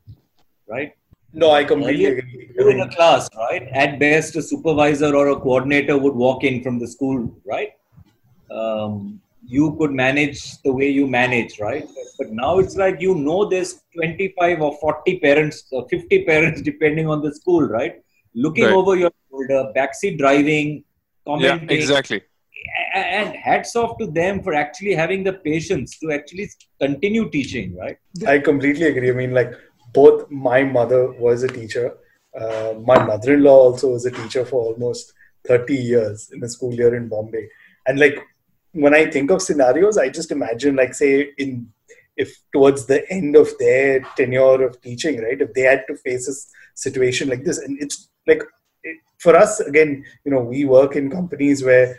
[0.69, 0.95] right
[1.33, 5.97] no i completely agree in a class right at best a supervisor or a coordinator
[5.99, 7.71] would walk in from the school right
[8.51, 11.89] um, you could manage the way you manage, right?
[12.19, 17.09] But now it's like you know there's 25 or 40 parents, or 50 parents, depending
[17.09, 18.03] on the school, right?
[18.35, 18.75] Looking Right.
[18.75, 20.85] over your shoulder, backseat driving,
[21.27, 21.69] commenting.
[21.69, 22.23] Yeah, exactly.
[22.95, 26.49] And hats off to them for actually having the patience to actually
[26.81, 27.97] continue teaching, right?
[28.27, 29.11] I completely agree.
[29.11, 29.53] I mean, like
[29.93, 31.97] both my mother was a teacher.
[32.39, 35.13] Uh, my mother-in-law also was a teacher for almost
[35.47, 37.49] 30 years in a school year in Bombay.
[37.87, 38.19] And like
[38.73, 41.69] when I think of scenarios, I just imagine like say in
[42.17, 46.29] if towards the end of their tenure of teaching, right, if they had to face
[46.29, 46.35] a
[46.75, 48.43] situation like this, and it's like
[48.85, 51.99] it, for us again, you know, we work in companies where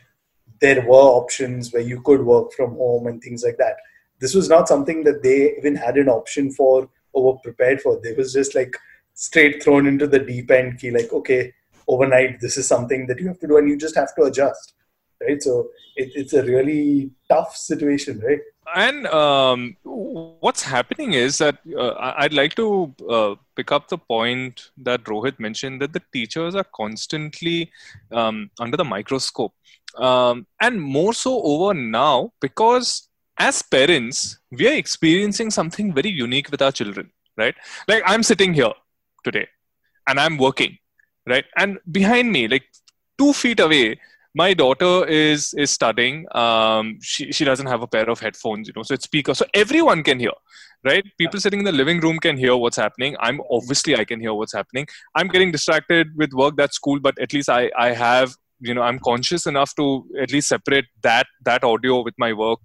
[0.61, 3.75] there were options where you could work from home and things like that
[4.23, 7.99] this was not something that they even had an option for or were prepared for.
[8.01, 8.75] They was just like
[9.13, 11.53] straight thrown into the deep end key, like, okay,
[11.87, 14.73] overnight, this is something that you have to do and you just have to adjust.
[15.21, 15.41] Right.
[15.41, 18.39] So it, it's a really tough situation, right?
[18.75, 24.71] And um, what's happening is that uh, I'd like to uh, pick up the point
[24.77, 27.71] that Rohit mentioned that the teachers are constantly
[28.11, 29.53] um, under the microscope.
[29.97, 36.51] Um, and more so over now because as parents, we are experiencing something very unique
[36.51, 37.55] with our children, right?
[37.87, 38.73] Like I'm sitting here
[39.23, 39.47] today
[40.07, 40.77] and I'm working,
[41.27, 41.45] right?
[41.57, 42.63] And behind me, like
[43.17, 43.99] two feet away,
[44.35, 46.25] my daughter is is studying.
[46.35, 49.33] Um she, she doesn't have a pair of headphones you know so it's speaker.
[49.33, 50.37] So everyone can hear
[50.85, 51.05] right?
[51.17, 53.15] People sitting in the living room can hear what's happening.
[53.19, 54.87] I'm obviously i can hear what's happening.
[55.15, 58.81] I'm getting distracted with work that's cool but at least i i have you know
[58.81, 62.59] i'm conscious enough to at least separate that that audio with my work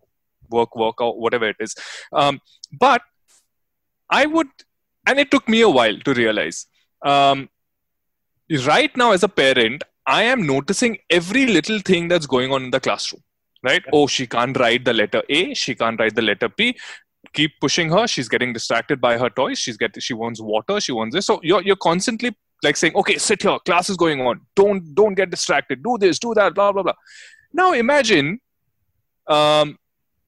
[0.50, 1.74] work workout whatever it is
[2.12, 2.40] um
[2.80, 3.02] but
[4.10, 4.48] i would
[5.06, 6.66] and it took me a while to realize
[7.04, 7.48] um
[8.66, 12.70] right now as a parent I am noticing every little thing that's going on in
[12.70, 13.22] the classroom.
[13.62, 13.82] Right?
[13.92, 15.52] Oh, she can't write the letter A.
[15.52, 16.78] She can't write the letter P.
[17.34, 18.06] Keep pushing her.
[18.06, 19.58] She's getting distracted by her toys.
[19.58, 20.00] She's getting.
[20.00, 20.80] She wants water.
[20.80, 21.26] She wants this.
[21.26, 23.58] So you're you're constantly like saying, okay, sit here.
[23.66, 24.40] Class is going on.
[24.56, 25.82] Don't don't get distracted.
[25.82, 26.18] Do this.
[26.18, 26.54] Do that.
[26.54, 26.94] Blah blah blah.
[27.52, 28.38] Now imagine,
[29.26, 29.76] um,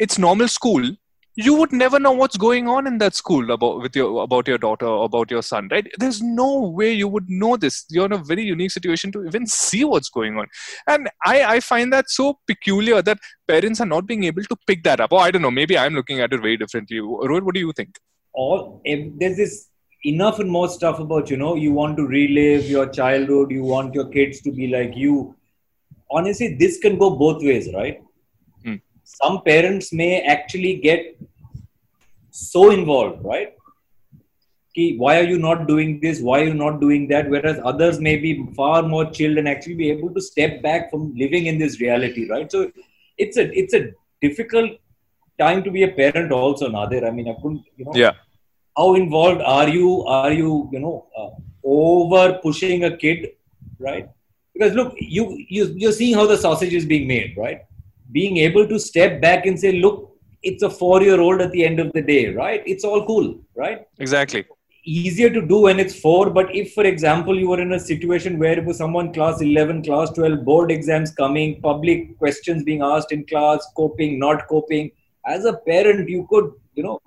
[0.01, 0.91] it's normal school.
[1.37, 4.59] You would never know what's going on in that school about with your about your
[4.59, 5.87] daughter or about your son right?
[5.99, 7.85] There's no way you would know this.
[7.89, 10.49] You're in a very unique situation to even see what's going on.
[10.89, 13.19] And i i find that so peculiar that
[13.53, 15.13] parents are not being able to pick that up.
[15.13, 15.53] Or i don't know.
[15.61, 16.99] Maybe i'm looking at it very differently.
[16.99, 18.03] Rohit, what do you think?
[18.33, 19.57] All there's this
[20.05, 23.51] enough and more stuff about you know you want to relive your childhood.
[23.53, 25.35] You want your kids to be like you.
[26.11, 28.01] Honestly this can go both ways right.
[29.19, 31.17] Some parents may actually get
[32.31, 33.55] so involved right?
[34.75, 36.21] Ki, why are you not doing this?
[36.21, 37.29] Why are you not doing that?
[37.29, 41.13] Whereas others may be far more chilled and actually be able to step back from
[41.17, 42.51] living in this reality right?
[42.51, 42.71] So
[43.19, 43.91] it's a it's a
[44.23, 44.79] difficult
[45.39, 47.05] time to be a parent also nadir.
[47.07, 48.13] I mean i couldn't you know yeah.
[48.77, 51.31] how involved are you are you you know uh,
[51.65, 53.31] over pushing a kid
[53.79, 54.09] right?
[54.53, 57.63] Because look you, you you're seeing how the sausage is being made right
[58.13, 61.65] being able to step back and say look it's a four year old at the
[61.65, 62.63] end of the day right?
[62.67, 63.87] It's all cool right?
[63.99, 64.47] Exactly.
[64.85, 68.39] Easier to do when it's four but if for example you were in a situation
[68.39, 73.13] where it was someone class 11 class 12 board exams coming public questions being asked
[73.13, 74.91] in class coping not coping
[75.27, 76.99] as a parent you could you know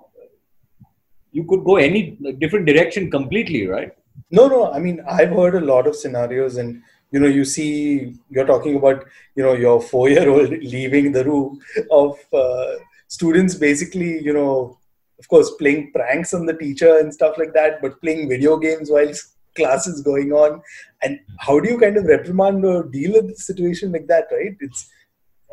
[1.32, 3.92] you could go any different direction completely right?
[4.30, 4.72] No, no.
[4.72, 6.82] I mean, I've heard a lot of scenarios, and
[7.14, 9.04] you know, you see, you're talking about,
[9.36, 12.72] you know, your four-year-old leaving the room of uh,
[13.06, 14.78] students, basically, you know,
[15.20, 18.90] of course, playing pranks on the teacher and stuff like that, but playing video games
[18.90, 19.12] while
[19.54, 20.60] class is going on.
[21.02, 24.56] And how do you kind of reprimand or deal with the situation like that, right?
[24.58, 24.90] It's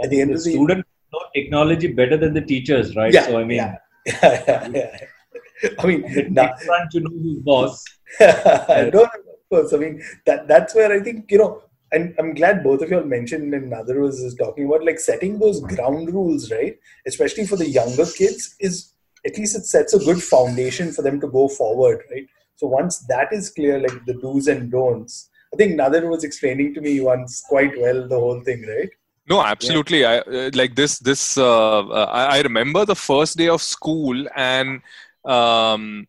[0.03, 3.25] at the end the of the students know technology better than the teachers right Yeah,
[3.27, 3.75] so i mean yeah.
[4.05, 5.69] yeah, yeah, yeah.
[5.77, 7.85] I mean, now, next to know who's boss
[8.19, 9.09] no, of
[9.51, 9.73] course.
[9.73, 11.61] I mean, that that's where I think you know,
[11.91, 14.99] and I'm glad both of you all mentioned and Nadir was is talking about like
[14.99, 16.79] setting those ground rules, right?
[17.05, 18.93] Especially for the younger kids, is
[19.25, 22.27] at least it sets a good foundation for them to go forward, right?
[22.55, 26.73] So once that is clear, like the do's and don'ts, I think Nadir was explaining
[26.75, 28.89] to me once quite well the whole thing, right?
[29.29, 30.05] No, absolutely.
[30.05, 30.99] I uh, like this.
[30.99, 34.81] This uh, uh, I, I remember the first day of school, and
[35.23, 36.07] um,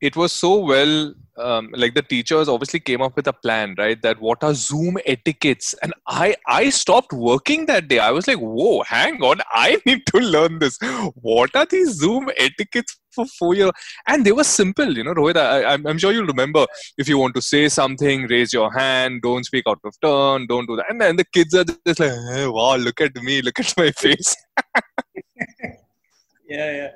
[0.00, 4.00] it was so well um, like the teachers obviously came up with a plan right?
[4.02, 5.74] That what are zoom etiquettes?
[5.82, 7.98] And i i stopped working that day.
[7.98, 9.40] I was like whoa hang on.
[9.50, 10.78] I need to learn this.
[11.14, 13.70] What are these zoom etiquettes for four years
[14.06, 16.66] and they were simple you know rohit I, I'm, I'm sure you'll remember
[16.96, 20.66] if you want to say something raise your hand don't speak out of turn don't
[20.66, 20.86] do that.
[20.88, 23.90] And then the kids are just like hey, wow look at me look at my
[23.90, 24.34] face.
[26.48, 26.90] Yeah yeah.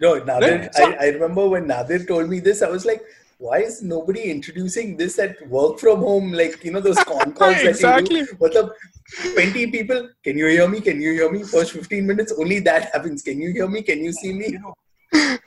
[0.00, 3.02] No nadir I, I remember when nadir told me this i was like
[3.38, 6.32] why is nobody introducing this at work from home?
[6.32, 8.22] Like, you know, those con calls exactly.
[8.22, 8.36] that you do.
[8.38, 8.74] What the
[9.34, 10.80] 20 people, can you hear me?
[10.80, 11.42] Can you hear me?
[11.42, 13.22] First 15 minutes, only that happens.
[13.22, 13.82] Can you hear me?
[13.82, 14.58] Can you see me?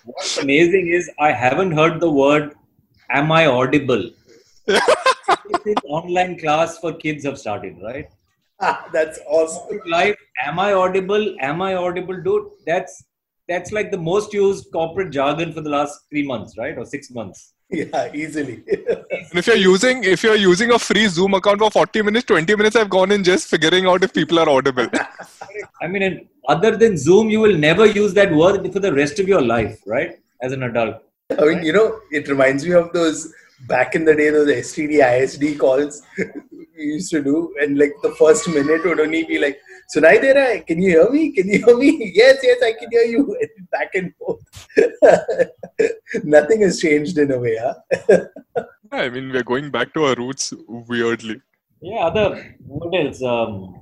[0.06, 2.56] What's amazing is I haven't heard the word,
[3.10, 4.10] am I audible?
[5.86, 8.10] online class for kids have started, right?
[8.60, 9.80] Ah, that's awesome.
[9.86, 11.36] Life, am I audible?
[11.42, 12.50] Am I audible, dude?
[12.66, 13.04] That's
[13.48, 16.78] that's like the most used corporate jargon for the last three months, right?
[16.78, 17.54] Or six months.
[17.70, 18.64] Yeah, easily.
[18.68, 22.56] and if you're using if you're using a free Zoom account for 40 minutes, 20
[22.56, 24.88] minutes i've gone in just figuring out if people are audible.
[25.82, 29.28] I mean, other than Zoom, you will never use that word for the rest of
[29.28, 30.18] your life, right?
[30.42, 31.04] As an adult.
[31.38, 33.34] I mean, you know, it reminds me of those
[33.68, 36.02] back in the day, those STD ISD calls
[36.78, 39.60] we used to do, and like the first minute would only be like,
[39.94, 40.62] Sunai de?
[40.62, 41.32] Can you hear me?
[41.32, 42.12] Can you hear me?
[42.14, 43.38] Yes, yes, I can hear you.
[43.72, 44.40] Back and forth.
[46.24, 47.76] Nothing has changed in a way, huh?
[48.92, 51.42] I mean, we're going back to our roots weirdly.
[51.82, 53.22] Yeah, other what else?
[53.22, 53.76] Um,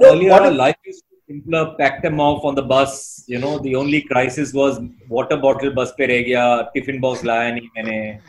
[0.00, 1.74] No, earlier, what our life used to be simpler.
[1.78, 3.24] Pack them off on the bus.
[3.26, 7.52] You know, the only crisis was water bottle bus pe reh gaya, tiffin box laya
[7.52, 8.20] nahi maine.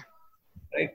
[0.76, 0.92] Right?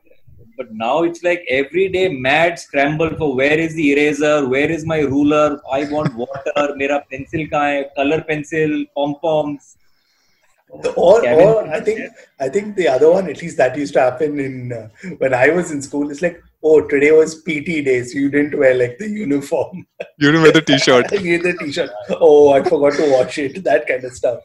[0.56, 4.84] But now it's like every day mad scramble for where is the eraser, where is
[4.86, 9.76] my ruler, I want water, mera pencil kahan hai, color pencil, pom poms.
[10.96, 12.10] Or, Cabin or I think.
[12.40, 15.50] I think the other one, at least that used to happen in uh, when I
[15.50, 16.10] was in school.
[16.10, 19.86] It's like, oh, today was PT day, so you didn't wear like the uniform,
[20.18, 21.12] You didn't wear the t-shirt.
[21.20, 21.90] you had the t-shirt.
[22.10, 23.62] Oh, I forgot to wash it.
[23.72, 24.40] That kind of stuff.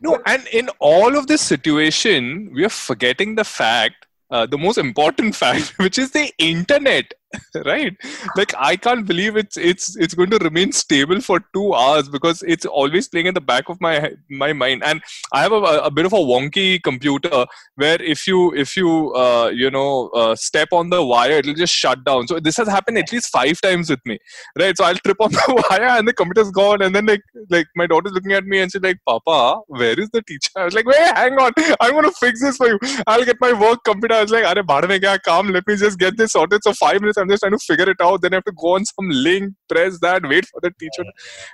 [0.00, 4.78] No, and in all of this situation, we are forgetting the fact, uh, the most
[4.78, 7.12] important fact, which is the internet,
[7.64, 7.96] right?
[8.36, 12.42] Like I can't believe it's it's it's going to remain stable for two hours because
[12.42, 14.82] it's always playing in the back of my my mind.
[14.84, 19.12] And I have a, a bit of a wonky computer where if you if you
[19.14, 22.28] uh, you know uh, step on the wire, it'll just shut down.
[22.28, 24.18] So this has happened at least five times with me,
[24.58, 24.76] right?
[24.76, 27.86] So I'll trip on the wire and the computer's gone, and then like like my
[27.86, 30.86] daughter's looking at me and she's like, "Papa, where is the teacher?" I was like,
[30.86, 32.78] "Wait, hang on, I'm gonna fix this for you.
[33.06, 35.52] I'll get my work computer." I was like, "Arey, baad mein kya kaam?
[35.58, 38.04] Let me just get this sorted." So five minutes, I'm just trying to figure it
[38.08, 38.22] out.
[38.22, 41.04] Then I have to go on some link, press that, wait for the teacher.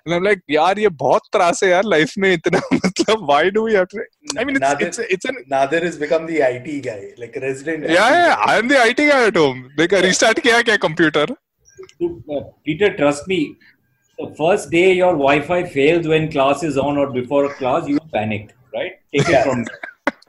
[0.04, 2.62] And I'm like, yaar, ye bahut त्रास है life mein itna."
[3.32, 4.00] why do we have to?
[4.38, 7.84] I mean, it's it's, it's an Nadir has become the IT guy, like resident.
[7.84, 8.36] Yeah, yeah.
[8.38, 9.70] I'm the IT guy at home.
[9.76, 11.26] Like restart किया क्या computer?
[12.02, 13.56] Uh, Peter, trust me.
[14.18, 18.54] The first day your Wi-Fi fails when class is on or before class, you panic,
[18.74, 18.92] right?
[19.14, 19.64] Take it from.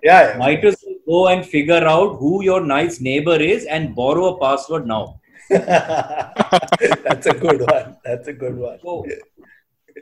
[0.03, 0.37] yeah, yeah.
[0.37, 4.39] Might as well go and figure out who your nice neighbor is and borrow a
[4.39, 5.20] password now.
[7.03, 7.97] That's a good one.
[8.05, 8.79] That's a good one.
[8.81, 9.05] So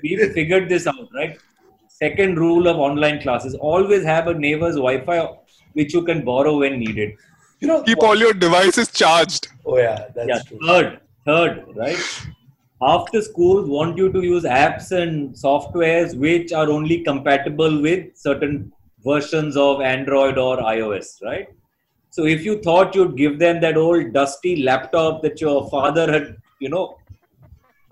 [0.03, 1.39] we've figured this out, right?
[1.87, 5.27] Second rule of online classes: always have a neighbor's Wi-Fi
[5.73, 7.13] which you can borrow when needed.
[7.59, 9.47] You know, Keep all your devices charged.
[9.65, 10.41] oh yeah, that's yeah.
[10.47, 10.59] true.
[10.65, 11.97] Third, third, right?
[12.81, 18.71] After schools want you to use apps and softwares which are only compatible with certain
[19.03, 21.47] versions of Android or iOS, right?
[22.19, 26.35] So if you thought you'd give them that old dusty laptop that your father had,
[26.59, 26.97] you know,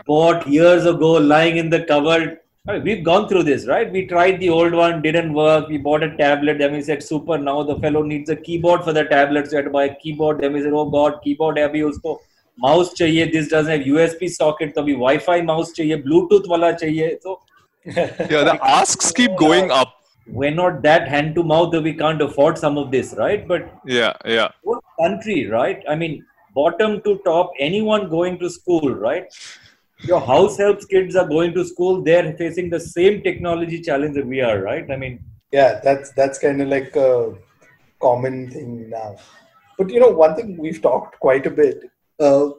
[0.05, 3.89] bought years ago lying in the cupboard, I mean, we've gone through this, right?
[3.89, 5.69] We tried the old one, didn't work.
[5.69, 6.57] We bought a tablet.
[6.57, 9.45] Then we said, super, now the fellow needs a keyboard for the tablet.
[9.45, 10.41] So you had to buy a keyboard.
[10.41, 11.97] Then we said, oh God, keyboard abuse.
[12.03, 12.19] So
[12.57, 13.31] mouse chahiye.
[13.31, 14.75] This doesn't have USB socket.
[14.75, 16.03] So we Wi-Fi mouse chahiye.
[16.03, 17.21] Bluetooth wala chahiye.
[17.21, 17.39] So
[17.85, 19.96] yeah, the asks keep going up
[20.29, 23.47] we're not that hand to mouth that we can't afford some of this, right?
[23.47, 24.49] But Yeah, yeah.
[24.63, 25.83] whole country, right?
[25.87, 29.25] I mean, bottom to top, anyone going to school, right?
[30.01, 34.27] Your house helps kids are going to school, they're facing the same technology challenge that
[34.27, 34.89] we are, right?
[34.91, 37.33] I mean, yeah that's that's kind of like a
[38.01, 39.15] common thing now
[39.77, 41.83] but you know one thing we've talked quite a bit
[42.19, 42.49] uh,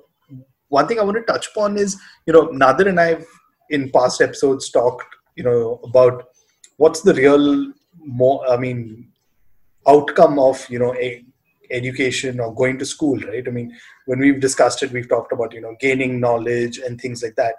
[0.69, 3.27] one thing i want to touch upon is you know nadir and i've
[3.71, 6.29] in past episodes talked you know about
[6.79, 7.73] what's the real
[8.23, 9.07] more i mean
[9.87, 11.25] outcome of you know a
[11.71, 13.47] education or going to school right?
[13.47, 17.23] I mean when we've discussed it we've talked about you know gaining knowledge and things
[17.23, 17.57] like that.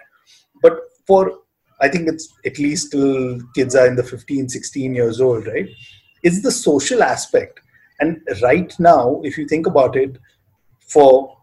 [0.62, 1.38] But for
[1.80, 5.68] i think it's at least till kids are in the 15 16 years old right
[6.22, 7.60] it's the social aspect.
[8.00, 10.18] And right now, if you think about it,
[10.80, 11.36] for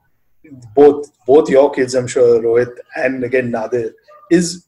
[0.75, 3.93] both both your kids, I'm sure Rohit and again Nadir,
[4.31, 4.66] is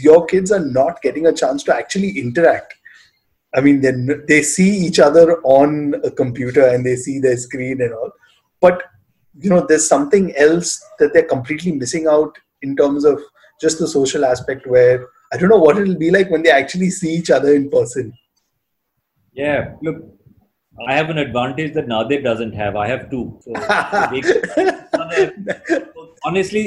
[0.00, 2.74] your kids are not getting a chance to actually interact.
[3.54, 3.92] I mean, they
[4.28, 8.12] they see each other on a computer and they see their screen and all,
[8.60, 8.82] but
[9.40, 13.20] you know, there's something else that they're completely missing out in terms of
[13.60, 14.66] just the social aspect.
[14.66, 17.70] Where I don't know what it'll be like when they actually see each other in
[17.70, 18.12] person.
[19.32, 19.96] Yeah, look,
[20.86, 22.76] I have an advantage that Nadir doesn't have.
[22.76, 23.38] I have two.
[23.42, 23.52] So
[26.28, 26.64] honestly,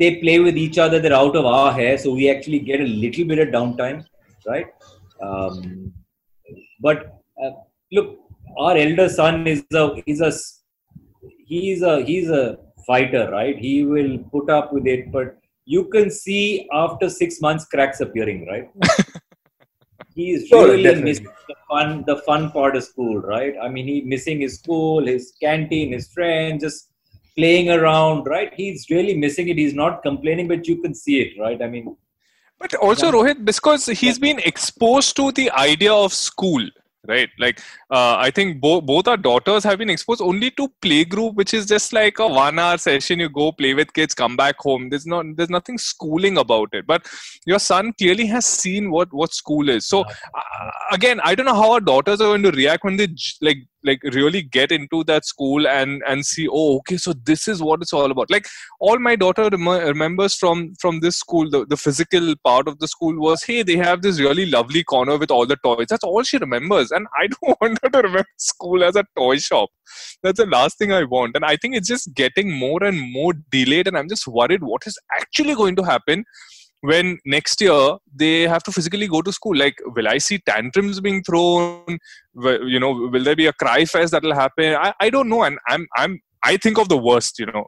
[0.00, 0.98] they play with each other.
[1.00, 4.04] They're out of our hair, so we actually get a little bit of downtime,
[4.46, 4.66] right?
[5.28, 5.92] Um,
[6.80, 7.52] but uh,
[7.92, 8.18] look,
[8.58, 10.32] our elder son is a is a
[11.46, 13.56] he's a he's a fighter, right?
[13.58, 18.46] He will put up with it, but you can see after six months cracks appearing,
[18.46, 18.68] right?
[20.14, 21.10] he's Sure, really definitely.
[21.10, 23.54] missing the fun the fun part of school, right?
[23.62, 26.91] I mean, he missing his school, his canteen, his friends, just
[27.36, 28.52] playing around, right?
[28.54, 29.56] He's really missing it.
[29.58, 31.60] He's not complaining, but you can see it, right?
[31.62, 31.96] I mean,
[32.58, 36.64] But also, Rohit, because he's been exposed to the idea of school,
[37.08, 37.28] right?
[37.38, 37.58] Like,
[37.90, 41.66] uh, I think bo- both our daughters have been exposed only to playgroup, which is
[41.66, 43.18] just like a one-hour session.
[43.18, 44.90] You go play with kids, come back home.
[44.90, 46.86] There's not, there's nothing schooling about it.
[46.86, 47.08] But
[47.46, 49.86] your son clearly has seen what what school is.
[49.86, 53.08] So uh, again, I don't know how our daughters are going to react when they
[53.40, 57.62] like like really get into that school and and see oh okay so this is
[57.62, 58.30] what it's all about.
[58.30, 58.46] Like
[58.80, 62.88] all my daughter rem- remembers from from this school the, the physical part of the
[62.88, 65.86] school was hey they have this really lovely corner with all the toys.
[65.88, 66.90] That's all she remembers.
[66.90, 69.70] And i don't want her to remember school as a toy shop.
[70.22, 71.36] That's the last thing i want.
[71.36, 73.88] And i think it's just getting more and more delayed.
[73.88, 76.24] And i'm just worried what is actually going to happen
[76.82, 81.00] when next year they have to physically go to school like will i see tantrums
[81.00, 81.98] being thrown?
[82.34, 84.74] You know will there be a cry fest that will happen?
[84.74, 87.66] I, I don't know and i'm i'm i think of the worst you know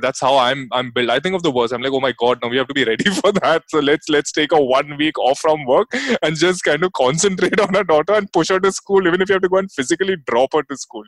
[0.00, 1.10] that's how i'm i'm built.
[1.10, 1.72] I think of the worst.
[1.72, 3.64] I'm like oh my god now we have to be ready for that.
[3.68, 5.88] So let's let's take a one week off from work
[6.22, 9.28] and just kind of concentrate on our daughter and push her to school even if
[9.28, 11.04] you have to go and physically drop her to school.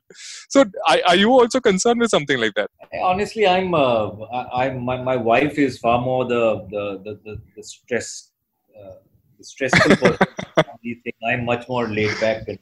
[0.49, 2.71] So are, are you also concerned with something like that?
[3.03, 7.35] Honestly i'm uh, I, i'm my, my wife is far more the the the, the,
[7.57, 8.31] the stress
[8.79, 8.97] uh,
[9.39, 11.17] the stressful person on these things.
[11.31, 12.59] i'm much more laid back and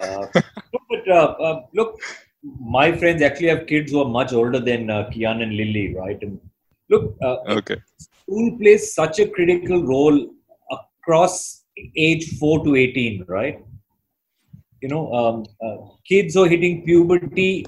[0.00, 0.26] uh,
[0.90, 2.00] but uh, uh, look
[2.60, 6.20] my friends actually have kids who are much older than uh, kian and lily right?
[6.22, 6.40] And
[6.88, 7.76] look uh, okay.
[7.98, 10.28] school plays such a critical role
[10.70, 11.64] across
[11.96, 13.64] age 4 to 18 right?
[14.82, 15.76] You know um, uh,
[16.06, 17.66] kids who are hitting puberty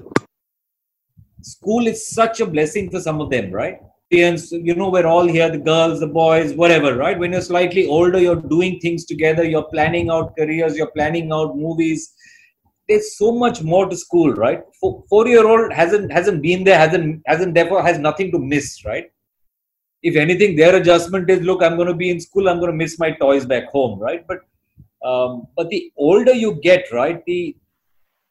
[1.42, 3.80] school is such a blessing for some of them right?
[4.10, 7.18] You know we're all here the girls the boys whatever right?
[7.18, 11.56] When you're slightly older you're doing things together you're planning out careers you're planning out
[11.56, 12.14] movies
[12.88, 14.62] there's so much more to school right?
[14.80, 19.10] Four, year old hasn't hasn't been there hasn't hasn't therefore has nothing to miss right?
[20.02, 22.76] If anything their adjustment is look i'm going to be in school i'm going to
[22.76, 24.26] miss my toys back home right?
[24.26, 24.40] But
[25.04, 27.56] um, but the older you get right the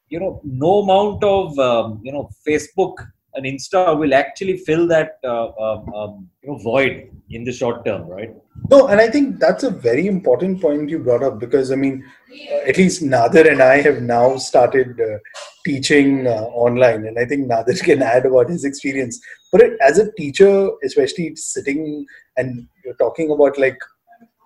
[0.08, 2.94] you know no amount of um, you know facebook
[3.38, 6.94] and insta will actually fill that uh, um, um, you know void
[7.30, 8.34] in the short term right
[8.70, 12.04] No, and I think that's a very important point you brought up because I mean,
[12.52, 15.18] uh, at least Nadir and I have now started uh,
[15.64, 19.20] teaching uh, online, and I think Nadir can add about his experience.
[19.52, 22.04] But as a teacher, especially sitting
[22.36, 23.78] and you're talking about like,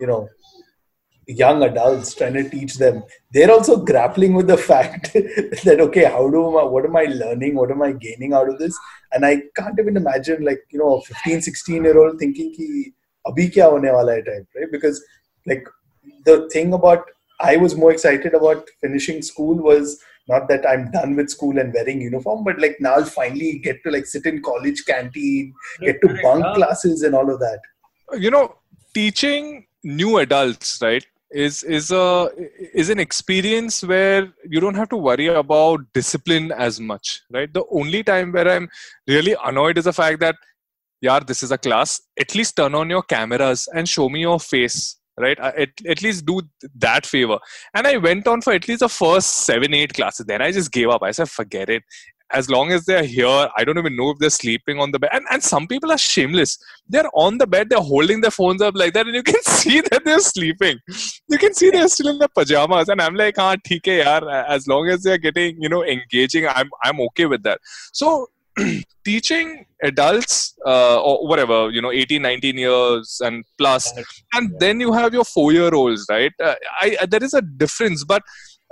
[0.01, 0.29] you know,
[1.27, 3.03] young adults trying to teach them.
[3.33, 5.13] They're also grappling with the fact
[5.65, 7.55] that okay how do I, what am i learning?
[7.55, 8.79] What am i gaining out of this?
[9.13, 12.93] And i can't even imagine like you know a 15 16 year old thinking ki
[13.27, 14.73] abhi kya hone wala hai time right?
[14.73, 15.03] Because
[15.47, 15.67] like
[16.25, 17.05] the thing about
[17.41, 19.99] i was more excited about finishing school was
[20.29, 23.83] not that i'm done with school and wearing uniform but like now i'll finally get
[23.85, 27.61] to like sit in college canteen get to bunk classes and all of that.
[28.19, 28.57] You know
[28.95, 32.29] teaching new adults right is is a
[32.75, 37.53] is an experience where you don't have to worry about discipline as much right?
[37.53, 38.69] The only time where i'm
[39.07, 40.37] really annoyed is the fact that
[41.01, 42.01] yeah this is a class.
[42.21, 45.39] At least turn on your cameras and show me your face right?
[45.39, 46.41] Uh, at, at least do
[46.77, 47.39] that favor.
[47.75, 50.27] And i went on for at least the first seven eight classes.
[50.27, 51.03] Then i just gave up.
[51.03, 51.83] I said forget it
[52.33, 55.11] as long as they're here i don't even know if they're sleeping on the bed.
[55.13, 56.59] And, and some people are shameless.
[56.89, 59.81] They're on the bed they're holding their phones up like that and you can see
[59.81, 60.79] that they're sleeping.
[61.29, 62.89] You can see they're still in their pajamas.
[62.89, 64.45] And i'm like ah theek hai yaar.
[64.59, 67.59] As long as they're getting you know engaging i'm i'm okay with that.
[67.93, 68.29] So
[69.05, 73.91] teaching adults uh, or whatever you know 18 19 years and plus
[74.35, 76.33] and then you have your four year olds right?
[76.43, 78.23] Uh, I, I there is a difference but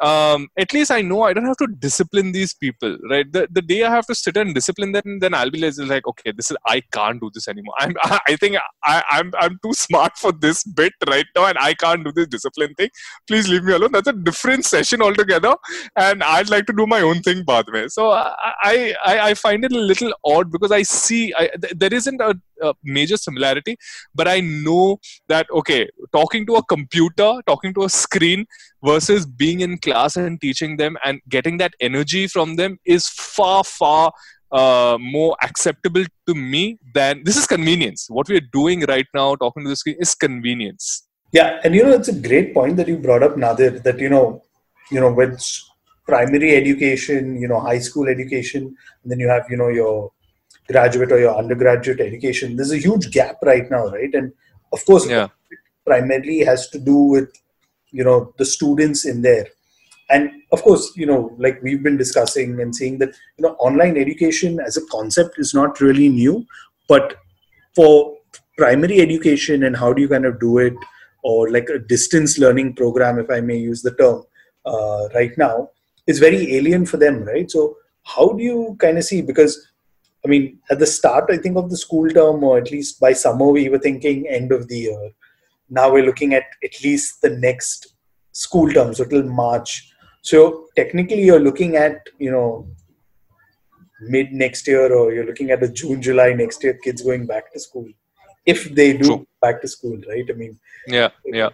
[0.00, 3.30] um, at least I know I don't have to discipline these people, right?
[3.30, 6.32] The, the day I have to sit and discipline them, then I'll be like, okay,
[6.32, 7.74] this is I can't do this anymore.
[7.78, 7.94] I'm
[8.26, 12.04] I think I, I'm I'm too smart for this bit right now, and I can't
[12.04, 12.90] do this discipline thing.
[13.26, 13.92] Please leave me alone.
[13.92, 15.54] That's a different session altogether,
[15.96, 17.88] and I'd like to do my own thing, by the way.
[17.88, 22.20] So I I, I find it a little odd because I see I, there isn't
[22.20, 23.76] a, a major similarity,
[24.14, 24.98] but I know
[25.28, 28.46] that okay, talking to a computer, talking to a screen
[28.84, 33.64] versus being in class and teaching them and getting that energy from them is far
[33.64, 34.12] far
[34.52, 38.06] uh, more acceptable to me than this is convenience.
[38.08, 41.06] What we're doing right now talking to the screen is convenience.
[41.32, 44.08] Yeah and you know it's a great point that you brought up nadir that you
[44.08, 44.42] know
[44.90, 45.40] you know with
[46.04, 48.62] primary education you know high school education
[49.02, 50.10] and then you have you know your
[50.70, 54.14] graduate or your undergraduate education there's a huge gap right now right?
[54.14, 54.32] And
[54.72, 55.28] of course yeah.
[55.84, 57.30] primarily has to do with
[57.90, 59.46] you know the students in there.
[60.10, 63.96] And of course you know like we've been discussing and saying that you know online
[63.96, 66.46] education as a concept is not really new
[66.88, 67.16] but
[67.74, 68.16] for
[68.56, 70.74] primary education and how do you kind of do it
[71.22, 74.24] or like a distance learning program if i may use the term
[74.66, 75.70] uh, right now
[76.06, 77.50] is very alien for them right?
[77.50, 79.69] So how do you kind of see because
[80.24, 83.12] i mean at the start i think of the school term or at least by
[83.12, 85.10] summer we were thinking end of the year
[85.70, 87.94] now we're looking at at least the next
[88.32, 89.92] school term, so till March.
[90.22, 92.68] So technically, you're looking at you know
[94.02, 97.52] mid next year, or you're looking at the June, July next year, kids going back
[97.52, 97.88] to school,
[98.46, 99.26] if they do True.
[99.40, 100.24] back to school, right?
[100.28, 101.50] I mean, yeah, yeah,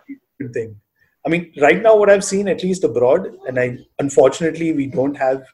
[0.53, 0.81] thing.
[1.25, 5.17] I mean, right now, what I've seen, at least abroad, and I unfortunately we don't
[5.17, 5.45] have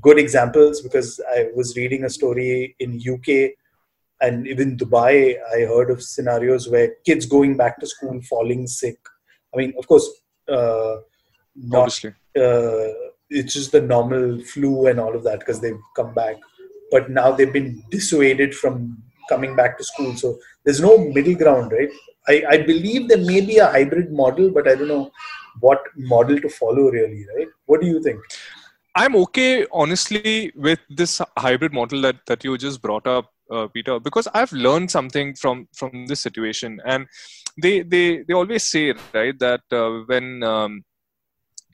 [0.00, 3.52] good examples because I was reading a story in UK
[4.20, 8.98] and even Dubai, I heard of scenarios where kids going back to school falling sick.
[9.54, 10.08] I mean, of course,
[10.48, 10.96] uh,
[11.54, 12.92] not, obviously, uh,
[13.28, 16.36] it's just the normal flu and all of that because they've come back,
[16.90, 20.14] but now they've been dissuaded from coming back to school.
[20.16, 21.90] So there's no middle ground, right?
[22.28, 25.10] I, I believe there may be a hybrid model, but I don't know
[25.60, 27.48] what model to follow really, right?
[27.66, 28.20] What do you think?
[28.96, 34.00] I'm okay, honestly, with this hybrid model that, that you just brought up uh, Peter,
[34.00, 37.06] because I've learned something from from this situation, and
[37.60, 40.82] they they they always say right that uh, when um,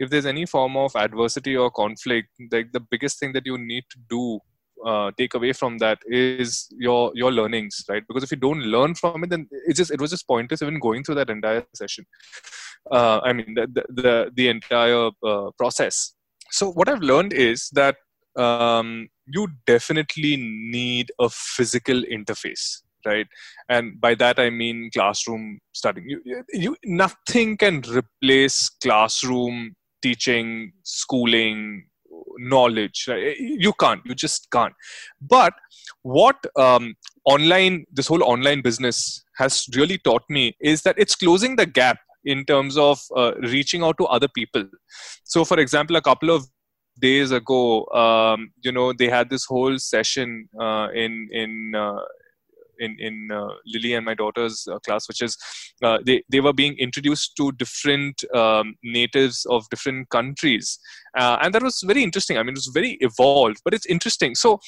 [0.00, 3.84] if there's any form of adversity or conflict, like the biggest thing that you need
[3.90, 4.40] to do
[4.84, 8.02] uh, take away from that is your your learnings right?
[8.06, 10.80] Because if you don't learn from it then it just it was just pointless even
[10.80, 12.04] going through that entire session.
[12.90, 16.14] Uh, i mean the the the, entire uh, process
[16.52, 17.96] so what i've learned is that
[18.36, 23.26] um, you definitely need a physical interface right?
[23.68, 26.08] And by that i mean classroom studying.
[26.08, 31.86] You, you nothing can replace classroom teaching schooling
[32.38, 33.36] knowledge right?
[33.38, 34.74] you can't you just can't.
[35.20, 35.54] But
[36.02, 36.94] what um,
[37.24, 41.98] online this whole online business has really taught me is that it's closing the gap
[42.24, 44.64] in terms of uh, reaching out to other people
[45.24, 46.44] so for example a couple of
[46.98, 52.02] days ago, um, you know, they had this whole session uh, in in uh,
[52.78, 55.36] in in uh, Lily and my daughter's uh, class, which is
[55.82, 60.78] uh, they they were being introduced to different um, natives of different countries,
[61.14, 62.38] and that was very interesting.
[62.38, 64.34] I mean, it was very evolved, but it's interesting.
[64.34, 64.60] So.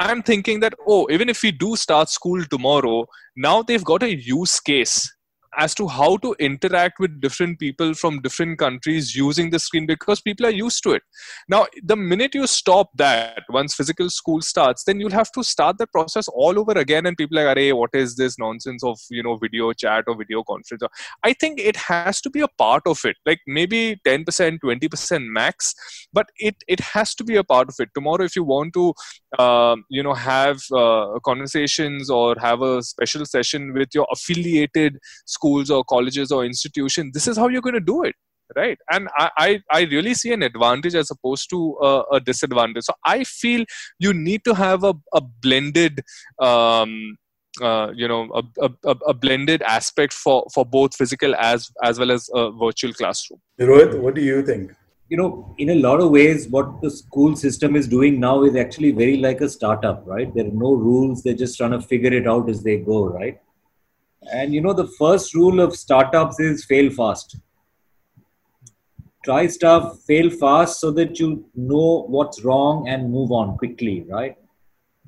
[0.00, 4.14] I'm thinking that oh, even if we do start school tomorrow, now they've got a
[4.14, 5.12] use case
[5.56, 10.20] as to how to interact with different people from different countries using the screen because
[10.20, 11.02] people are used to it.
[11.48, 15.78] Now the minute you stop that once physical school starts then you'll have to start
[15.78, 18.98] the process all over again and people are like hey what is this nonsense of
[19.10, 20.82] you know video chat or video conference?
[21.24, 25.74] I think it has to be a part of it like maybe 10% 20% max
[26.12, 27.88] but it it has to be a part of it.
[27.94, 28.94] Tomorrow if you want to
[29.38, 34.98] uh, you know have uh, conversations or have a special session with your affiliated
[35.38, 38.24] schools or colleges or institutions this is how you're going to do it
[38.56, 38.78] right?
[38.90, 42.84] And I, I, I really see an advantage as opposed to a, a disadvantage.
[42.84, 43.64] So i feel
[43.98, 46.02] you need to have a, a blended
[46.38, 47.16] um,
[47.60, 52.12] uh, you know a, a, a, blended aspect for for both physical as as well
[52.12, 53.40] as a virtual classroom.
[53.60, 54.70] Rohit, what do you think?
[55.08, 58.54] You know in a lot of ways what the school system is doing now is
[58.54, 60.32] actually very like a startup right?
[60.34, 61.22] There are no rules.
[61.22, 63.40] They're just trying to figure it out as they go right
[64.32, 67.36] and you know, the first rule of startups is fail fast.
[69.24, 74.36] Try stuff, fail fast so that you know what's wrong and move on quickly, right?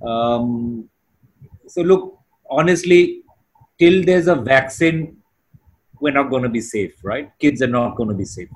[0.06, 0.88] Um,
[1.66, 2.18] so, look,
[2.50, 3.22] honestly,
[3.78, 5.16] till there's a vaccine,
[6.00, 7.30] we're not going to be safe, right?
[7.38, 8.48] Kids are not going to be safe.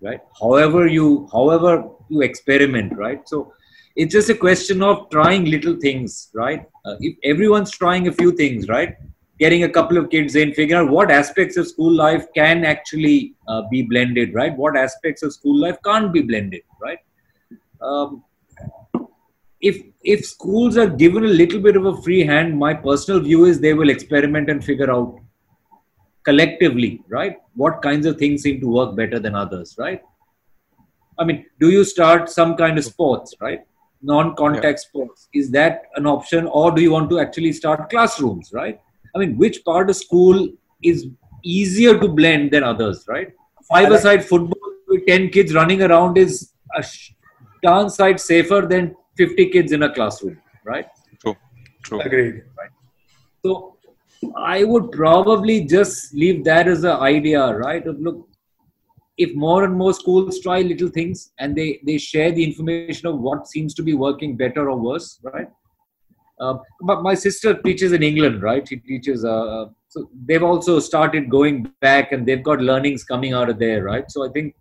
[0.00, 3.52] right however you however you experiment right so
[3.96, 8.32] it's just a question of trying little things right uh, if everyone's trying a few
[8.32, 8.96] things right
[9.38, 13.34] getting a couple of kids in figuring out what aspects of school life can actually
[13.46, 14.56] uh, be blended right?
[14.56, 16.98] What aspects of school life can't be blended right?
[17.80, 18.24] Um,
[19.60, 23.44] if if schools are given a little bit of a free hand my personal view
[23.44, 25.18] is they will experiment and figure out
[26.22, 30.02] collectively right what kinds of things seem to work better than others right?
[31.18, 33.60] I mean do you start some kind of sports right?
[34.00, 34.88] Non-contact yeah.
[34.88, 35.28] sports.
[35.34, 38.80] Is that an option or do you want to actually start classrooms right
[39.18, 40.48] i mean which part of school
[40.82, 41.06] is
[41.56, 43.34] easier to blend than others right
[43.72, 46.84] five-a-side football with 10 kids running around is a
[47.62, 50.86] darn sight safer than 50 kids in a classroom, right?
[51.20, 51.36] True.
[51.82, 52.00] True.
[52.00, 52.42] Agreed.
[52.56, 52.70] Right.
[53.44, 53.76] So
[54.36, 57.86] I would probably just leave that as an idea, right?
[57.86, 58.28] Of look,
[59.16, 63.18] if more and more schools try little things and they, they share the information of
[63.18, 65.48] what seems to be working better or worse, right?
[66.40, 68.66] Uh, but my sister teaches in England, right?
[68.68, 73.50] She teaches, uh, so they've also started going back and they've got learnings coming out
[73.50, 74.10] of there, right?
[74.10, 74.54] So I think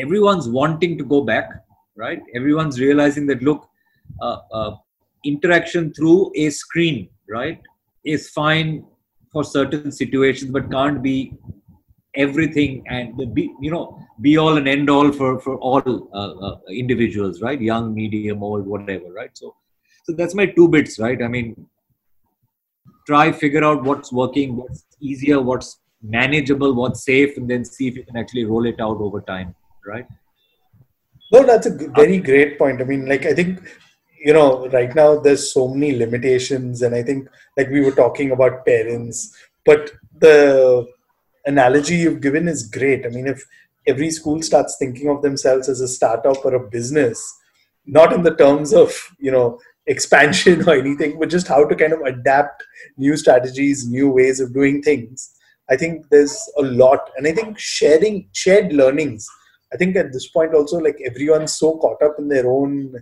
[0.00, 1.48] everyone's wanting to go back
[1.96, 3.68] right everyone's realizing that look
[4.20, 4.76] uh, uh,
[5.24, 7.60] interaction through a screen right
[8.04, 8.84] is fine
[9.32, 11.32] for certain situations but can't be
[12.16, 16.32] everything and the be you know be all and end all for for all uh,
[16.46, 19.54] uh, individuals right young medium old whatever right so
[20.04, 21.54] so that's my two bits right i mean
[23.06, 27.96] try figure out what's working what's easier what's manageable what's safe and then see if
[27.96, 29.54] you can actually roll it out over time
[29.86, 30.06] right
[31.34, 32.80] no, that's a very great point.
[32.80, 33.60] I mean, like, I think,
[34.24, 36.82] you know, right now there's so many limitations.
[36.82, 40.86] And I think, like, we were talking about parents, but the
[41.44, 43.04] analogy you've given is great.
[43.04, 43.44] I mean, if
[43.86, 47.20] every school starts thinking of themselves as a startup or a business,
[47.84, 51.92] not in the terms of, you know, expansion or anything, but just how to kind
[51.92, 52.62] of adapt
[52.96, 55.30] new strategies, new ways of doing things.
[55.70, 57.10] I think there's a lot.
[57.16, 59.26] And I think sharing, shared learnings
[59.74, 62.94] I think at this point also like everyone's so caught up in their own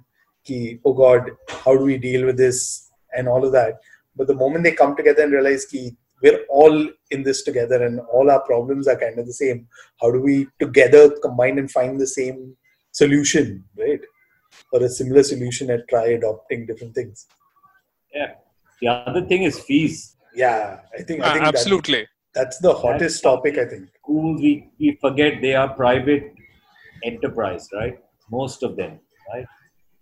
[0.42, 3.80] key, oh God, how do we deal with this and all of that.
[4.16, 8.00] But the moment they come together and realize key, we're all in this together and
[8.12, 9.66] all our problems are kind of the same.
[10.00, 12.56] How do we together combine and find the same
[12.92, 14.00] solution, right?
[14.72, 17.26] Or a similar solution and try adopting different things.
[18.14, 18.34] Yeah.
[18.80, 20.16] The other thing is fees.
[20.34, 22.00] Yeah, I think, I think uh, absolutely.
[22.00, 23.88] That, that's the hottest that's topic, I think.
[24.02, 26.34] Schools, we, we forget they are private
[27.04, 27.98] enterprise, right?
[28.30, 28.98] Most of them,
[29.32, 29.46] right?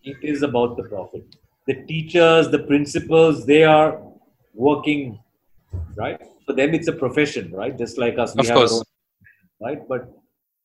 [0.04, 1.24] It is about the profit.
[1.66, 4.00] The teachers, the principals, they are
[4.54, 5.18] working,
[5.96, 6.20] right?
[6.46, 7.76] For them, it's a profession, right?
[7.76, 8.72] Just like us, we of have course.
[8.72, 8.84] Own,
[9.60, 9.88] right?
[9.88, 10.02] But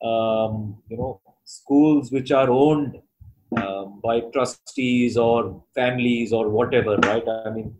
[0.06, 3.00] um, you know, schools which are owned
[3.56, 7.26] um, by trustees or families or whatever, right?
[7.28, 7.74] I mean,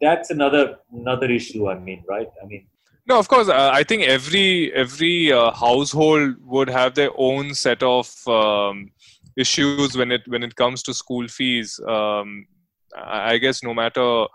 [0.00, 1.68] that's another another issue.
[1.68, 2.28] I mean, right?
[2.42, 2.66] I mean,
[3.06, 3.48] no, of course.
[3.48, 8.90] Uh, I think every every uh, household would have their own set of um,
[9.36, 11.80] issues when it when it comes to school fees.
[11.86, 12.46] Um,
[12.94, 14.26] I guess no matter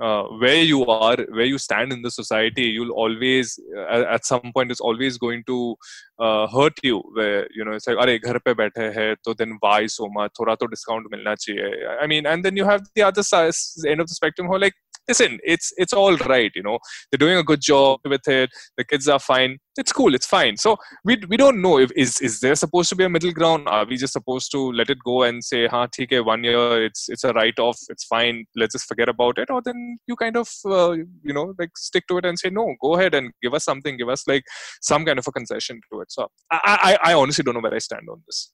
[0.00, 4.52] uh, where you are, where you stand in the society, you'll always, uh, at some
[4.54, 5.76] point, it's always going to
[6.18, 7.02] uh, hurt you.
[7.14, 10.30] Where you know it's like, "अरे घर पे बैठे हैं, तो then why so much?
[10.40, 13.52] थोड़ा तो discount मिलना चाहिए." I mean, and then you have the other side,
[13.86, 14.74] end of the spectrum who are like,
[15.07, 16.51] listen, it's it's all right.
[16.55, 16.79] You know,
[17.11, 18.49] they're doing a good job with it.
[18.77, 19.57] The kids are fine.
[19.77, 20.13] It's cool.
[20.13, 20.57] It's fine.
[20.57, 23.67] So we we don't know if is is there supposed to be a middle ground?
[23.67, 27.09] Are we just supposed to let it go and say, "Ha, okay, one year, it's
[27.09, 27.79] it's a write off.
[27.89, 28.45] It's fine.
[28.55, 30.91] Let's just forget about it." Or then you kind of uh,
[31.23, 33.97] you know like stick to it and say, "No, go ahead and give us something.
[33.97, 34.43] Give us like
[34.81, 37.73] some kind of a concession to it." So I I, I honestly don't know where
[37.73, 38.51] I stand on this.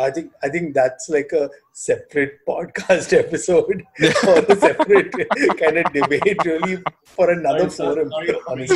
[0.00, 3.82] I think I think that's like a separate podcast episode
[4.26, 5.12] or a separate
[5.60, 8.10] kind of debate, really, for another sorry, forum.
[8.10, 8.66] Sorry,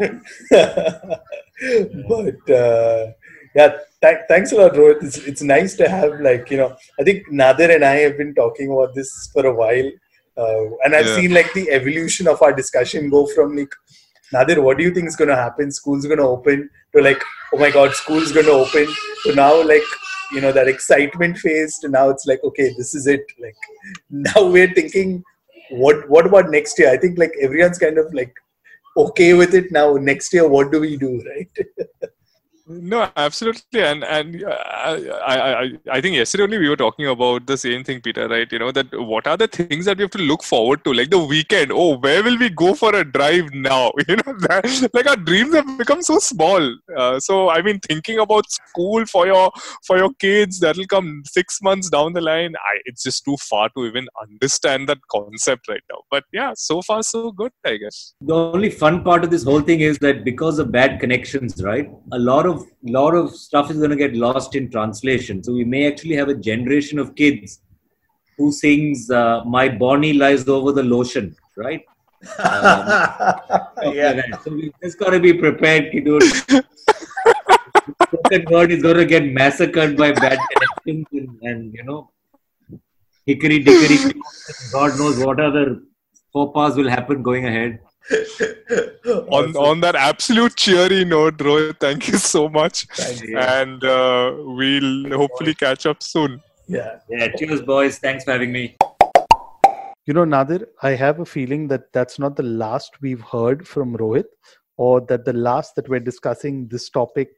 [2.08, 3.06] but uh,
[3.54, 5.02] yeah, th- thanks a lot, Rohit.
[5.02, 6.76] It's, it's nice to have like you know.
[6.98, 9.90] I think Nadir and I have been talking about this for a while,
[10.36, 11.16] uh, and I've yeah.
[11.16, 13.74] seen like the evolution of our discussion go from like
[14.32, 15.72] Nadir, what do you think is going to happen?
[15.72, 17.22] School's going to open to like,
[17.52, 18.86] oh my God, school's going to open.
[19.24, 19.82] To now, like,
[20.32, 23.24] you know, that excitement phase to now it's like, okay, this is it.
[23.40, 23.56] Like,
[24.10, 25.22] now we're thinking,
[25.70, 26.90] what what about next year?
[26.90, 28.34] I think like everyone's kind of like
[28.96, 29.94] okay with it now.
[29.94, 31.68] Next year, what do we do, right?
[32.72, 34.56] No, absolutely, and and uh,
[35.26, 38.28] I, I I think yesterday only we were talking about the same thing, Peter.
[38.28, 38.50] Right?
[38.52, 41.10] You know that what are the things that we have to look forward to, like
[41.10, 41.72] the weekend.
[41.72, 43.90] Oh, where will we go for a drive now?
[44.10, 46.76] You know, that, like our dreams have become so small.
[46.96, 49.50] Uh, so I mean, thinking about school for your
[49.84, 52.54] for your kids that'll come six months down the line.
[52.54, 56.02] I, it's just too far to even understand that concept right now.
[56.08, 58.14] But yeah, so far so good, I guess.
[58.20, 61.90] The only fun part of this whole thing is that because of bad connections, right?
[62.12, 65.42] A lot of lot of stuff is going to get lost in translation.
[65.42, 67.60] So we may actually have a generation of kids
[68.36, 71.82] who sings uh, "My Bonnie lies over the lotion," right?
[72.38, 74.22] Um, yeah.
[74.44, 76.22] So we just got to be prepared, dude.
[78.02, 82.10] Spoken word is going to get massacred by bad connections, and, and you know,
[83.26, 84.20] hickory dickory.
[84.72, 85.80] God knows what other
[86.32, 87.80] faux pas will happen going ahead.
[89.30, 92.86] on on that absolute cheery note, Rohit, thank you so much,
[93.22, 93.38] you.
[93.38, 96.40] and uh, we'll hopefully catch up soon.
[96.66, 96.98] Yeah.
[97.08, 97.98] Yeah, cheers, boys.
[97.98, 98.76] Thanks for having me.
[100.06, 103.96] You know, Nadir, I have a feeling that that's not the last we've heard from
[103.96, 104.24] Rohit,
[104.76, 107.28] or that the last that we're discussing this topic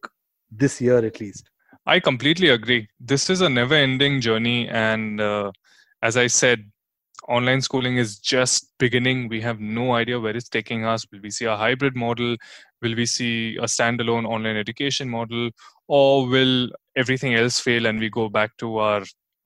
[0.51, 1.51] this year at least.
[1.87, 2.89] I completely agree.
[3.01, 5.51] This is a never-ending journey, and uh,
[6.03, 6.71] as I said,
[7.29, 9.29] online schooling is just beginning.
[9.29, 11.07] We have no idea where it's taking us.
[11.13, 12.37] Will we see a hybrid model?
[12.81, 15.51] Will we see a standalone online education model?
[15.89, 19.03] Or will everything else fail and we go back to our,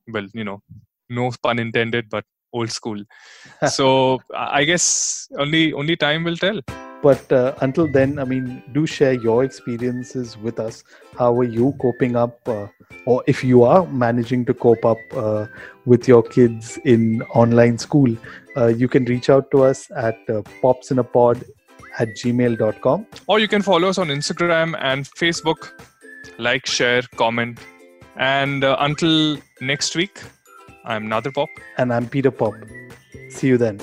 [0.08, 0.62] well, you know,
[1.08, 2.24] no pun intended, but
[2.56, 3.02] old school.
[3.76, 6.60] so I guess only only time will tell.
[7.02, 10.82] But uh, until then, I mean, do share your experiences with us.
[11.18, 12.66] How are you coping up, uh,
[13.04, 15.46] or if you are managing to cope up uh,
[15.84, 18.16] with your kids in online school?
[18.56, 21.44] Uh, you can reach out to us at uh, popsinapod
[21.98, 23.06] at gmail.com.
[23.26, 25.72] Or you can follow us on Instagram and Facebook.
[26.38, 27.58] Like, share, comment.
[28.16, 30.22] And uh, until next week,
[30.86, 31.50] I'm Nadir Pop.
[31.78, 32.54] And I'm Peter Pop.
[33.28, 33.80] See you then.